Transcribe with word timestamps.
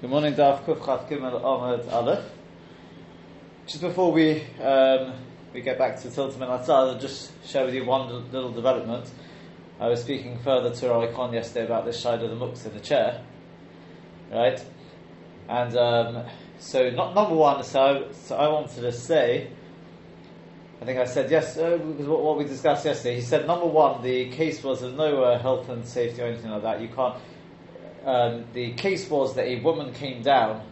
Good 0.00 0.10
morning, 0.10 0.34
Daf 0.34 0.62
Kufchat 0.62 1.08
Gimel 1.08 1.42
Ahmed 1.42 1.88
Aleph. 1.88 2.24
Just 3.66 3.80
before 3.80 4.12
we 4.12 4.44
um, 4.62 5.14
we 5.52 5.60
get 5.60 5.76
back 5.76 5.98
to 6.02 6.06
Tiltum 6.06 6.34
and 6.34 6.44
I'll 6.44 6.98
just 7.00 7.32
share 7.44 7.64
with 7.64 7.74
you 7.74 7.84
one 7.84 8.30
little 8.30 8.52
development. 8.52 9.10
I 9.80 9.88
was 9.88 10.00
speaking 10.00 10.38
further 10.38 10.72
to 10.72 10.86
Raikon 10.86 11.32
yesterday 11.32 11.66
about 11.66 11.84
this 11.84 11.98
side 11.98 12.22
of 12.22 12.30
the 12.30 12.36
mux 12.36 12.64
in 12.64 12.74
the 12.74 12.80
chair, 12.80 13.24
right? 14.30 14.64
And 15.48 15.76
um, 15.76 16.26
so, 16.60 16.90
not 16.90 17.16
number 17.16 17.34
one. 17.34 17.64
So, 17.64 18.06
so 18.12 18.36
I 18.36 18.46
wanted 18.46 18.80
to 18.82 18.92
say. 18.92 19.50
I 20.80 20.84
think 20.84 21.00
I 21.00 21.06
said 21.06 21.28
yes 21.28 21.58
uh, 21.58 21.76
what, 21.76 22.38
we 22.38 22.44
discussed 22.44 22.84
yesterday. 22.84 23.16
He 23.16 23.20
said 23.20 23.48
number 23.48 23.66
one, 23.66 24.00
the 24.04 24.30
case 24.30 24.62
was 24.62 24.80
there's 24.80 24.94
no 24.94 25.24
uh, 25.24 25.40
health 25.40 25.68
and 25.68 25.84
safety 25.84 26.22
or 26.22 26.26
anything 26.26 26.52
like 26.52 26.62
that. 26.62 26.80
You 26.80 26.86
can't 26.86 27.16
um, 28.08 28.44
the 28.54 28.72
case 28.72 29.10
was 29.10 29.34
that 29.34 29.46
a 29.46 29.60
woman 29.60 29.92
came 29.92 30.22
down 30.22 30.64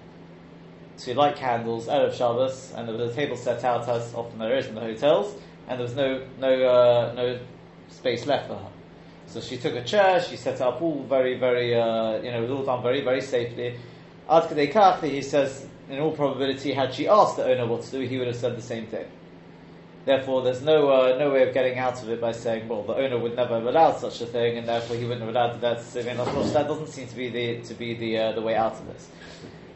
to 0.98 1.14
light 1.14 1.36
candles 1.36 1.86
out 1.86 2.02
of 2.02 2.14
Shabbos, 2.14 2.72
and 2.74 2.88
there 2.88 2.96
was 2.96 3.12
a 3.12 3.14
table 3.14 3.36
set 3.36 3.62
out 3.62 3.86
as 3.88 4.14
often 4.14 4.38
there 4.38 4.56
is 4.56 4.66
in 4.66 4.74
the 4.74 4.80
hotels, 4.80 5.34
and 5.68 5.78
there 5.78 5.86
was 5.86 5.94
no 5.94 6.24
no 6.38 6.48
uh, 6.48 7.12
no 7.14 7.38
space 7.90 8.24
left 8.24 8.48
for 8.48 8.54
her. 8.54 8.70
So 9.26 9.40
she 9.42 9.58
took 9.58 9.74
a 9.74 9.84
chair, 9.84 10.22
she 10.22 10.36
set 10.36 10.62
up 10.62 10.80
all 10.80 11.02
very 11.04 11.38
very 11.38 11.74
uh, 11.74 12.22
you 12.22 12.30
know 12.30 12.38
it 12.38 12.48
was 12.48 12.50
all 12.50 12.64
done 12.64 12.82
very 12.82 13.02
very 13.02 13.20
safely. 13.20 13.78
Ad 14.30 15.04
he 15.04 15.20
says 15.22 15.68
in 15.90 16.00
all 16.00 16.12
probability, 16.12 16.72
had 16.72 16.94
she 16.94 17.06
asked 17.06 17.36
the 17.36 17.44
owner 17.44 17.66
what 17.66 17.82
to 17.82 17.90
do, 17.90 18.00
he 18.00 18.16
would 18.18 18.26
have 18.26 18.36
said 18.36 18.56
the 18.56 18.62
same 18.62 18.86
thing. 18.86 19.06
Therefore, 20.06 20.42
there's 20.42 20.62
no 20.62 20.88
uh, 20.88 21.18
no 21.18 21.32
way 21.32 21.46
of 21.48 21.52
getting 21.52 21.78
out 21.78 22.00
of 22.00 22.08
it 22.08 22.20
by 22.20 22.30
saying, 22.30 22.68
well, 22.68 22.84
the 22.84 22.94
owner 22.94 23.18
would 23.18 23.34
never 23.34 23.54
have 23.54 23.66
allowed 23.66 23.98
such 23.98 24.20
a 24.20 24.26
thing, 24.26 24.56
and 24.56 24.68
therefore 24.68 24.96
he 24.96 25.02
wouldn't 25.02 25.22
have 25.22 25.30
allowed 25.30 25.60
that. 25.60 25.82
So, 25.82 26.00
that 26.00 26.68
doesn't 26.68 26.86
seem 26.86 27.08
to 27.08 27.16
be 27.16 27.28
the 27.28 27.60
to 27.62 27.74
be 27.74 27.94
the 27.94 28.16
uh, 28.16 28.32
the 28.32 28.40
way 28.40 28.54
out 28.54 28.74
of 28.74 28.86
this. 28.86 29.08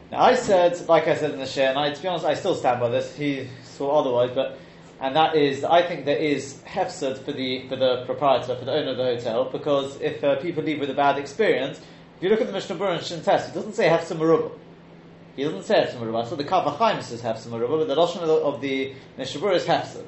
Now, 0.09 0.21
I 0.21 0.35
said, 0.35 0.87
like 0.87 1.09
I 1.09 1.15
said 1.15 1.31
in 1.31 1.39
the 1.39 1.45
share, 1.45 1.69
and 1.69 1.77
I, 1.77 1.93
to 1.93 2.01
be 2.01 2.07
honest, 2.07 2.25
I 2.25 2.35
still 2.35 2.55
stand 2.55 2.79
by 2.79 2.87
this. 2.87 3.13
He 3.13 3.49
saw 3.63 3.99
otherwise, 3.99 4.31
but 4.33 4.57
and 5.01 5.13
that 5.17 5.35
is, 5.35 5.65
I 5.65 5.85
think 5.85 6.05
there 6.05 6.15
is 6.15 6.61
hefsed 6.61 7.23
for 7.25 7.33
the 7.33 7.67
for 7.67 7.75
the 7.75 8.05
proprietor, 8.05 8.55
for 8.55 8.63
the 8.63 8.71
owner 8.71 8.91
of 8.91 8.97
the 8.97 9.03
hotel, 9.03 9.49
because 9.51 9.99
if 9.99 10.23
uh, 10.23 10.37
people 10.37 10.63
leave 10.63 10.79
with 10.79 10.89
a 10.89 10.93
bad 10.93 11.17
experience, 11.17 11.77
if 12.15 12.23
you 12.23 12.29
look 12.29 12.39
at 12.39 12.47
the 12.47 12.53
Mishnah 12.53 12.77
Berurah 12.77 12.99
and 12.99 13.03
Shintes, 13.03 13.49
it 13.49 13.53
doesn't 13.53 13.73
say 13.73 13.89
hefsed 13.89 14.13
merubah. 14.13 14.51
He 15.35 15.43
doesn't 15.43 15.63
say 15.63 15.81
hefsed 15.81 15.97
merubah. 15.97 16.29
So 16.29 16.37
the 16.37 16.45
Kaf 16.45 16.65
HaChaim 16.77 17.03
says 17.03 17.21
hefsed 17.21 17.49
merubah, 17.49 17.79
but 17.79 17.87
the 17.89 17.95
Lashon 17.95 18.21
of 18.21 18.61
the, 18.61 18.91
of 18.91 19.41
Berurah 19.41 19.55
is 19.55 19.65
hefsed. 19.65 20.05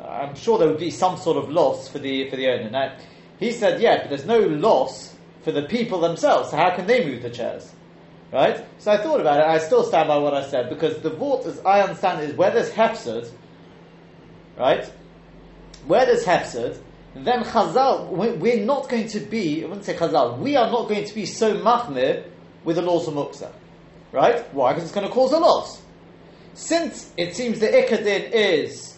Uh, 0.00 0.08
I'm 0.08 0.34
sure 0.34 0.58
there 0.58 0.68
would 0.68 0.78
be 0.78 0.90
some 0.90 1.16
sort 1.16 1.36
of 1.36 1.50
loss 1.50 1.88
for 1.88 1.98
the 1.98 2.28
for 2.30 2.36
the 2.36 2.48
owner. 2.48 2.70
Now, 2.70 2.96
he 3.38 3.52
said, 3.52 3.80
yeah, 3.80 3.98
but 3.98 4.10
there's 4.10 4.26
no 4.26 4.38
loss 4.38 5.14
for 5.42 5.52
the 5.52 5.62
people 5.62 6.00
themselves. 6.00 6.50
So 6.50 6.56
how 6.56 6.74
can 6.74 6.86
they 6.86 7.04
move 7.04 7.22
the 7.22 7.30
chairs? 7.30 7.72
Right? 8.32 8.64
So 8.78 8.92
I 8.92 8.98
thought 8.98 9.20
about 9.20 9.40
it. 9.40 9.46
I 9.46 9.58
still 9.58 9.82
stand 9.82 10.08
by 10.08 10.18
what 10.18 10.34
I 10.34 10.46
said 10.46 10.68
because 10.68 10.98
the 10.98 11.10
vort, 11.10 11.46
as 11.46 11.60
I 11.64 11.80
understand 11.80 12.22
it, 12.22 12.30
is 12.30 12.36
where 12.36 12.50
there's 12.50 12.70
hefsed, 12.70 13.32
right? 14.56 14.84
Where 15.86 16.06
there's 16.06 16.24
hefsed, 16.24 16.80
then 17.14 17.42
Chazal, 17.42 18.08
we're 18.10 18.64
not 18.64 18.88
going 18.88 19.08
to 19.08 19.20
be, 19.20 19.64
I 19.64 19.66
wouldn't 19.66 19.84
say 19.84 19.94
Chazal, 19.94 20.38
we 20.38 20.54
are 20.56 20.70
not 20.70 20.88
going 20.88 21.04
to 21.04 21.14
be 21.14 21.26
so 21.26 21.56
machmir 21.56 22.24
with 22.62 22.76
the 22.76 22.82
laws 22.82 23.08
of 23.08 23.14
Muksa. 23.14 23.50
Right? 24.12 24.52
Why? 24.54 24.72
Because 24.72 24.84
it's 24.84 24.94
going 24.94 25.06
to 25.06 25.12
cause 25.12 25.32
a 25.32 25.38
loss. 25.38 25.82
Since 26.54 27.12
it 27.16 27.34
seems 27.34 27.58
the 27.58 27.68
Ikadin 27.68 28.30
is 28.32 28.96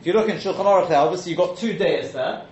if 0.00 0.06
you 0.06 0.12
look 0.12 0.28
in 0.28 0.36
Shulchan 0.36 0.64
Aruch 0.64 0.90
obviously 0.90 1.32
you've 1.32 1.38
got 1.38 1.56
two 1.56 1.72
days 1.74 2.12
there 2.12 2.46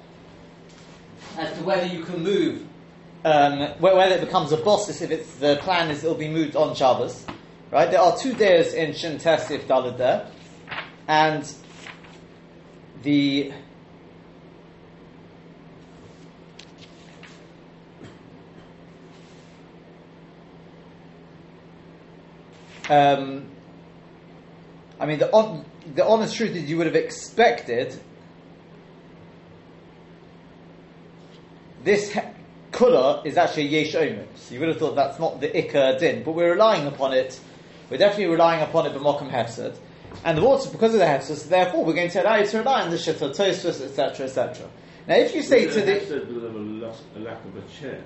as 1.39 1.57
to 1.59 1.65
whether 1.65 1.87
you 1.87 2.03
can 2.03 2.23
move, 2.23 2.67
um, 3.25 3.59
whether 3.79 4.15
it 4.15 4.21
becomes 4.21 4.53
a 4.53 4.57
bosses 4.57 5.03
if 5.03 5.11
it's 5.11 5.37
the 5.37 5.57
plan 5.57 5.91
is 5.91 6.03
it'll 6.03 6.17
be 6.17 6.29
moved 6.29 6.57
on 6.57 6.75
Shabbos. 6.75 7.27
Right? 7.71 7.91
There 7.91 8.01
are 8.01 8.17
two 8.17 8.33
days 8.33 8.75
in 8.75 8.95
Shin 8.95 9.19
Tesif 9.19 9.67
Dalad 9.67 9.99
there, 9.99 10.31
and 11.09 11.53
the 13.03 13.53
um, 22.89 23.49
I 24.99 25.07
mean, 25.07 25.19
the, 25.19 25.31
on, 25.31 25.65
the 25.95 26.07
honest 26.07 26.37
truth 26.37 26.57
is 26.57 26.69
you 26.69 26.77
would 26.79 26.87
have 26.87 26.97
expected 26.97 27.99
this 31.84 32.17
kula 32.73 33.25
is 33.25 33.37
actually 33.37 33.67
a 33.67 33.83
yesh 33.83 33.95
omer. 33.95 34.27
So 34.35 34.55
you 34.55 34.61
would 34.61 34.71
have 34.71 34.79
thought 34.79 34.97
that's 34.97 35.19
not 35.19 35.41
the 35.41 35.49
ikka 35.49 35.99
din, 35.99 36.23
but 36.23 36.33
we're 36.33 36.53
relying 36.53 36.87
upon 36.87 37.12
it. 37.12 37.39
We're 37.91 37.99
definitely 37.99 38.27
relying 38.27 38.62
upon 38.62 38.87
it 38.87 38.93
But 38.93 39.03
b'mokum 39.03 39.31
hefsed. 39.31 39.77
And 40.25 40.39
the 40.39 40.43
water, 40.43 40.71
because 40.71 40.95
of 40.95 41.01
the 41.01 41.06
hefsed, 41.06 41.37
so 41.37 41.49
therefore 41.49 41.85
we're 41.85 41.95
going 41.95 42.11
to 42.11 42.23
allow 42.23 42.37
you 42.37 42.47
to 42.47 42.59
rely 42.59 42.83
on 42.83 42.91
the 42.91 42.97
shittel 42.97 43.37
tosfos, 43.37 43.81
etc., 43.81 44.27
etc. 44.27 44.69
Now, 45.06 45.15
if 45.17 45.35
you 45.35 45.43
say 45.43 45.67
to 45.67 45.81
the, 45.81 46.17
a, 47.17 47.21
lack 47.21 47.45
of 47.45 47.56
a 47.56 47.81
chair, 47.81 48.03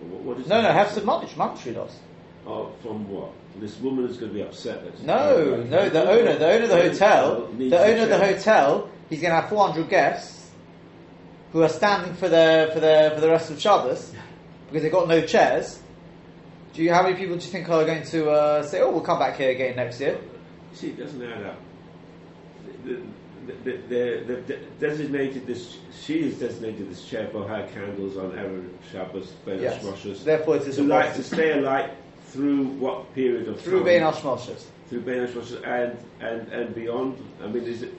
what, 0.00 0.36
what 0.36 0.46
no, 0.46 0.60
no, 0.60 0.72
hefsed 0.72 1.04
monetary, 1.04 1.38
monetary 1.38 1.74
loss. 1.76 1.98
Oh, 2.48 2.72
from 2.82 3.06
what? 3.10 3.32
This 3.56 3.78
woman 3.78 4.06
is 4.06 4.16
going 4.16 4.30
to 4.32 4.34
be 4.34 4.42
upset. 4.42 4.82
That 4.82 5.02
no, 5.02 5.56
no, 5.64 5.88
the 5.90 6.08
owner, 6.08 6.38
the 6.38 6.50
owner 6.50 6.64
of 6.64 6.70
the 6.70 6.76
hotel, 6.76 7.46
the 7.58 7.78
owner 7.78 8.02
of 8.04 8.08
the 8.08 8.18
hotel, 8.18 8.88
he's 9.10 9.20
going 9.20 9.34
to 9.34 9.40
have 9.40 9.50
400 9.50 9.88
guests 9.90 10.50
who 11.52 11.62
are 11.62 11.68
standing 11.68 12.14
for 12.14 12.28
the 12.30 12.70
for 12.72 12.80
the 12.80 13.12
for 13.14 13.20
the 13.20 13.28
rest 13.28 13.50
of 13.50 13.60
Shabbos 13.60 14.14
because 14.66 14.82
they've 14.82 14.92
got 14.92 15.08
no 15.08 15.20
chairs. 15.20 15.82
Do 16.72 16.82
you 16.82 16.92
how 16.92 17.02
many 17.02 17.16
people 17.16 17.36
do 17.36 17.44
you 17.44 17.50
think 17.50 17.68
are 17.68 17.84
going 17.84 18.04
to 18.04 18.30
uh, 18.30 18.62
say, 18.62 18.80
"Oh, 18.80 18.92
we'll 18.92 19.02
come 19.02 19.18
back 19.18 19.36
here 19.36 19.50
again 19.50 19.76
next 19.76 20.00
year"? 20.00 20.18
See, 20.72 20.88
it 20.88 20.98
doesn't 20.98 21.22
add 21.22 21.42
up. 21.42 21.60
They've 23.64 24.60
designated 24.80 25.46
this. 25.46 25.76
She 26.00 26.22
has 26.22 26.34
designated 26.34 26.90
this 26.90 27.04
chair 27.04 27.28
for 27.28 27.46
her 27.46 27.68
candles 27.74 28.16
on 28.16 28.30
Erev 28.32 28.68
Shabbos, 28.90 29.32
Ben 29.44 29.60
yes. 29.60 29.82
Therefore, 30.22 30.56
it 30.56 30.62
is 30.62 30.76
to 30.76 30.84
light 30.84 31.14
to 31.14 31.22
stay 31.22 31.58
alight 31.58 31.90
through 32.28 32.64
what 32.64 33.14
period 33.14 33.48
of 33.48 33.56
time? 33.56 33.64
through 33.64 33.78
time? 33.78 33.84
Bein 33.84 34.02
Hashmoshes. 34.02 34.64
Through 34.88 35.02
Bein 35.02 35.26
Hashmoshes 35.26 35.62
and, 35.66 35.98
and, 36.20 36.52
and 36.52 36.74
beyond. 36.74 37.22
I 37.42 37.46
mean, 37.46 37.64
is 37.64 37.82
it 37.82 37.94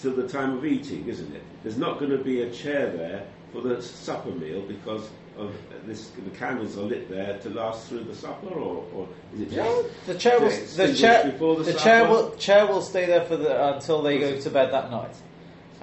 till 0.00 0.14
the 0.14 0.28
time 0.28 0.56
of 0.56 0.64
eating, 0.64 1.06
isn't 1.06 1.34
it? 1.34 1.42
There's 1.62 1.78
not 1.78 1.98
going 1.98 2.10
to 2.10 2.18
be 2.18 2.42
a 2.42 2.50
chair 2.50 2.90
there 2.90 3.26
for 3.52 3.60
the 3.60 3.80
supper 3.82 4.30
meal 4.30 4.62
because 4.62 5.08
of 5.36 5.54
this. 5.86 6.08
The 6.08 6.30
candles 6.30 6.76
are 6.76 6.82
lit 6.82 7.08
there 7.08 7.38
to 7.38 7.50
last 7.50 7.88
through 7.88 8.04
the 8.04 8.14
supper, 8.14 8.48
or, 8.48 8.84
or 8.94 9.08
is 9.34 9.40
it 9.42 9.48
yeah, 9.50 9.82
the 10.06 10.14
chair 10.14 10.40
will 10.40 10.50
the 10.50 10.94
chair 10.94 11.30
the, 11.30 11.62
the 11.62 11.74
chair 11.74 12.08
will 12.08 12.34
chair 12.36 12.66
will 12.66 12.82
stay 12.82 13.06
there 13.06 13.24
for 13.24 13.36
the 13.36 13.74
until 13.74 14.02
they 14.02 14.18
go 14.18 14.38
to 14.38 14.50
bed 14.50 14.72
that 14.72 14.90
night 14.90 15.14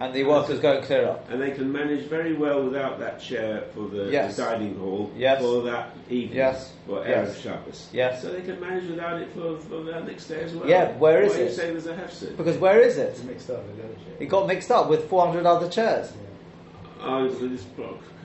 and 0.02 0.16
the 0.16 0.24
workers 0.24 0.60
go 0.60 0.78
and 0.78 0.86
clear 0.86 1.08
up. 1.08 1.30
And 1.30 1.40
they 1.40 1.52
can 1.52 1.72
manage 1.72 2.06
very 2.06 2.34
well 2.34 2.64
without 2.64 2.98
that 3.00 3.22
chair 3.22 3.66
for 3.74 3.88
the, 3.88 4.10
yes. 4.12 4.36
the 4.36 4.44
dining 4.44 4.76
hall 4.80 5.12
yes. 5.16 5.42
for 5.42 5.62
that 5.64 5.96
evening, 6.10 6.38
yes. 6.38 6.74
for 6.88 7.06
yes. 7.08 7.30
Erev 7.30 7.44
Shabbos. 7.44 7.90
Yes. 7.94 8.22
So 8.24 8.32
they 8.32 8.42
can 8.42 8.60
manage 8.60 8.90
without 8.90 9.22
it 9.22 9.32
for, 9.34 9.60
for 9.60 9.84
the 9.84 10.00
next 10.02 10.26
day 10.26 10.44
as 10.44 10.54
well. 10.54 10.68
Yeah, 10.68 10.98
where 10.98 11.22
is 11.22 11.34
Why 11.34 11.40
it? 11.40 11.44
you 11.46 11.52
saying 11.52 11.74
there's 11.74 11.86
a 11.86 11.94
hefset? 11.94 12.36
Because 12.36 12.58
where 12.58 12.82
is 12.82 12.98
it? 12.98 13.10
It's 13.10 13.24
mixed 13.24 13.50
up 13.52 13.64
with 13.68 13.78
the 13.78 13.84
other 13.84 13.96
It 14.20 14.26
got 14.26 14.48
mixed 14.48 14.72
up 14.72 14.90
with 14.90 15.08
400 15.08 15.46
other 15.46 15.70
chairs. 15.70 16.12
Yeah. 16.12 16.28
Oh, 17.04 17.30
so 17.30 17.48
this 17.48 17.66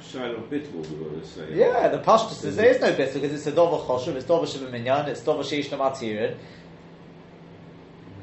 Shiloh 0.03 0.41
Bittul, 0.51 0.89
we 0.91 0.97
want 0.97 1.23
to 1.23 1.29
say. 1.29 1.55
Yeah, 1.55 1.89
the 1.89 1.99
Pashtus 1.99 2.35
says 2.35 2.57
there 2.57 2.71
is 2.71 2.81
no 2.81 2.95
bit 2.95 3.13
because 3.13 3.33
it's 3.33 3.47
a 3.47 3.53
Dover 3.53 3.83
Choshev, 3.85 4.15
it's 4.15 4.27
Dover 4.27 4.47
Shem 4.47 4.71
Minyan, 4.71 5.09
it's 5.09 5.23
Dover 5.23 5.43
Sheish 5.43 5.69
Matirin. 5.69 6.37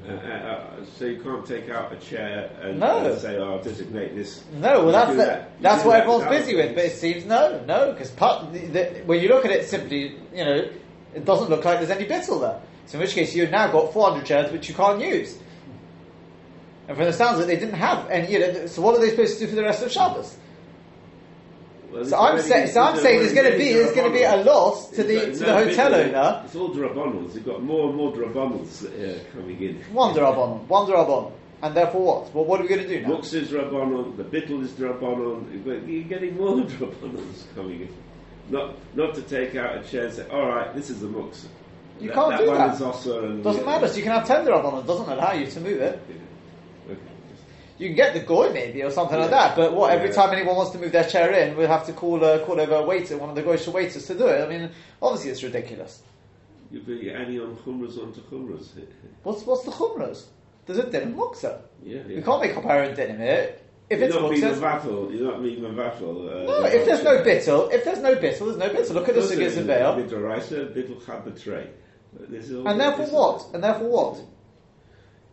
Uh, 0.07 0.11
uh, 0.11 0.15
uh, 0.15 0.85
so 0.97 1.05
you 1.05 1.21
can't 1.21 1.45
take 1.45 1.69
out 1.69 1.93
a 1.93 1.95
chair 1.95 2.51
and, 2.61 2.79
no. 2.79 3.09
and 3.09 3.21
say, 3.21 3.37
"Oh, 3.37 3.53
I'll 3.53 3.63
designate 3.63 4.15
this." 4.15 4.43
No, 4.53 4.83
well, 4.83 4.91
that's 4.91 5.11
the, 5.11 5.17
that. 5.17 5.61
that's 5.61 5.85
what 5.85 5.99
everyone's 5.99 6.27
busy 6.27 6.55
with. 6.55 6.75
But 6.75 6.85
it 6.85 6.91
seems 6.91 7.25
no, 7.25 7.63
no, 7.65 7.93
because 7.93 8.11
when 9.05 9.21
you 9.21 9.29
look 9.29 9.45
at 9.45 9.51
it 9.51 9.65
simply, 9.65 10.17
you 10.33 10.43
know, 10.43 10.69
it 11.13 11.23
doesn't 11.23 11.50
look 11.50 11.63
like 11.63 11.79
there's 11.79 11.89
any 11.89 12.05
bittle 12.05 12.41
there. 12.41 12.59
So 12.85 12.97
in 12.97 13.01
which 13.01 13.13
case, 13.13 13.33
you've 13.33 13.51
now 13.51 13.71
got 13.71 13.94
400 13.94 14.25
chairs 14.25 14.51
which 14.51 14.67
you 14.67 14.75
can't 14.75 15.00
use. 15.00 15.38
And 16.89 16.97
from 16.97 17.06
the 17.06 17.13
sounds 17.13 17.39
of 17.39 17.45
it, 17.45 17.47
they 17.47 17.56
didn't 17.56 17.75
have 17.75 18.09
any. 18.09 18.33
You 18.33 18.39
know, 18.39 18.67
so 18.67 18.81
what 18.81 18.95
are 18.95 18.99
they 18.99 19.11
supposed 19.11 19.39
to 19.39 19.45
do 19.45 19.49
for 19.49 19.56
the 19.56 19.63
rest 19.63 19.81
of 19.83 19.91
Shabbos? 19.91 20.35
Well, 21.94 22.06
so 22.06 22.18
I'm, 22.18 22.42
say, 22.42 22.66
so 22.68 22.81
I'm 22.81 22.98
saying 22.98 23.19
there's 23.19 23.34
going 23.34 23.51
to 23.51 23.57
be 23.57 23.74
there's 23.74 23.95
going 23.95 24.12
to 24.12 24.18
be 24.18 24.24
a 24.24 24.38
loss 24.38 24.90
to 24.92 25.04
the 25.04 25.31
to 25.31 25.38
the 25.38 25.54
hotel 25.54 25.94
owner. 25.94 26.42
It's 26.44 26.56
all 26.56 26.69
drabonals. 26.74 27.36
You've 27.36 27.45
got 27.45 27.62
more 27.62 27.90
and 27.90 27.95
more 27.98 28.12
drabonals 28.12 28.86
uh, 28.86 29.19
coming 29.31 29.62
in. 29.62 29.75
One 29.94 30.16
drabon, 30.16 30.66
one 30.68 30.88
drabon, 30.90 31.31
and 31.62 31.75
therefore 31.75 32.01
what? 32.04 32.34
Well, 32.34 32.45
what 32.45 32.60
are 32.60 32.63
we 32.63 32.69
going 32.69 32.81
to 32.81 32.88
do 32.88 33.01
now? 33.01 33.13
Lux 33.13 33.34
is 33.34 33.50
drabon, 33.50 34.18
the 34.18 34.24
bittle 34.24 34.63
is 34.63 34.72
drabon. 34.72 35.88
You're 35.88 36.04
getting 36.04 36.36
more 36.36 36.56
drabonals 36.66 37.44
coming 37.54 37.81
in. 37.81 37.90
Not 38.50 38.75
not 38.95 39.13
to 39.16 39.22
take 39.22 39.56
out 39.56 39.78
a 39.78 39.84
chair 39.88 40.06
and 40.06 40.13
say, 40.16 40.28
all 40.30 40.48
right, 40.48 40.74
this 40.75 40.90
is 40.90 41.00
the 41.00 41.07
mux. 41.07 41.48
You 42.00 42.07
that, 42.07 42.16
can't 42.16 42.30
that 42.31 42.40
do 42.40 42.45
that. 42.48 43.44
Doesn't 43.44 43.66
matter. 43.66 43.88
So 43.88 43.98
you 43.98 44.04
can 44.04 44.13
have 44.13 44.28
ten 44.28 44.45
drabon. 44.45 44.81
It 44.81 44.88
doesn't 44.88 45.10
allow 45.10 45.34
you 45.34 45.45
to 45.45 45.60
move 45.62 45.80
it. 45.80 46.01
Okay. 46.10 46.19
You 47.83 47.89
can 47.89 47.97
get 47.97 48.13
the 48.13 48.21
goy 48.21 48.50
maybe 48.53 48.81
or 48.81 48.91
something 48.91 49.19
like 49.19 49.30
that, 49.31 49.56
but 49.57 49.74
what? 49.74 49.91
Every 49.91 50.07
Yeah. 50.07 50.15
time 50.15 50.33
anyone 50.33 50.56
wants 50.56 50.71
to 50.71 50.77
move 50.77 50.94
their 50.94 51.03
chair 51.03 51.31
in, 51.33 51.57
we'll 51.57 51.68
have 51.68 51.85
to 51.88 51.94
call 51.94 52.24
uh, 52.24 52.39
call 52.45 52.59
over 52.62 52.75
a 52.75 52.81
waiter, 52.83 53.18
one 53.18 53.30
of 53.30 53.35
the 53.35 53.44
goyish 53.44 53.68
waiters 53.68 54.07
to 54.07 54.13
do 54.15 54.27
it. 54.27 54.41
I 54.41 54.47
mean, 54.47 54.69
obviously 55.01 55.31
it's 55.31 55.44
ridiculous. 55.44 56.01
You'd 56.71 56.85
be 56.88 57.12
adding 57.12 57.41
on 57.41 57.57
chumras 57.57 58.01
onto 58.01 58.21
chumras. 58.21 58.68
What's 59.24 59.45
what's 59.45 59.65
the 59.65 59.71
chumras? 59.71 60.24
There's 60.65 60.80
a 60.80 60.89
din 60.89 61.13
muksa. 61.13 61.59
Yeah, 61.83 62.00
yeah. 62.07 62.15
We 62.15 62.21
can't 62.21 62.41
make 62.41 62.56
up 62.56 62.65
our 62.65 62.83
own 62.83 62.95
din 62.95 63.18
here. 63.18 63.56
If 63.89 64.00
you're 64.00 64.07
it's 64.07 64.15
not 64.15 64.31
being 64.31 64.44
a 64.44 64.47
muksa. 64.47 65.13
You're 65.13 65.31
not 65.31 65.44
being 65.44 65.65
a 65.65 65.69
vatal. 65.69 66.30
Uh, 66.30 66.44
no. 66.45 66.63
If 66.65 66.85
there's 66.85 67.03
no 67.03 67.18
bittel, 67.21 67.74
if 67.74 67.83
there's 67.83 68.00
no 68.00 68.15
bittel, 68.15 68.45
there's 68.45 68.57
no 68.57 68.69
bittel. 68.69 68.94
Look 68.94 69.09
at 69.09 69.15
the 69.15 69.21
sugyas 69.21 69.57
of 69.57 69.68
Baal. 69.68 69.97
Little 69.97 70.19
rice, 70.21 70.51
a 70.53 70.56
little 70.62 70.95
chad 71.06 71.25
betray. 71.25 71.68
This 72.30 72.50
is 72.50 72.56
all- 72.56 72.68
And 72.68 72.80
therefore 72.80 73.07
what? 73.07 73.45
And 73.53 73.62
therefore 73.63 73.89
what? 73.89 74.21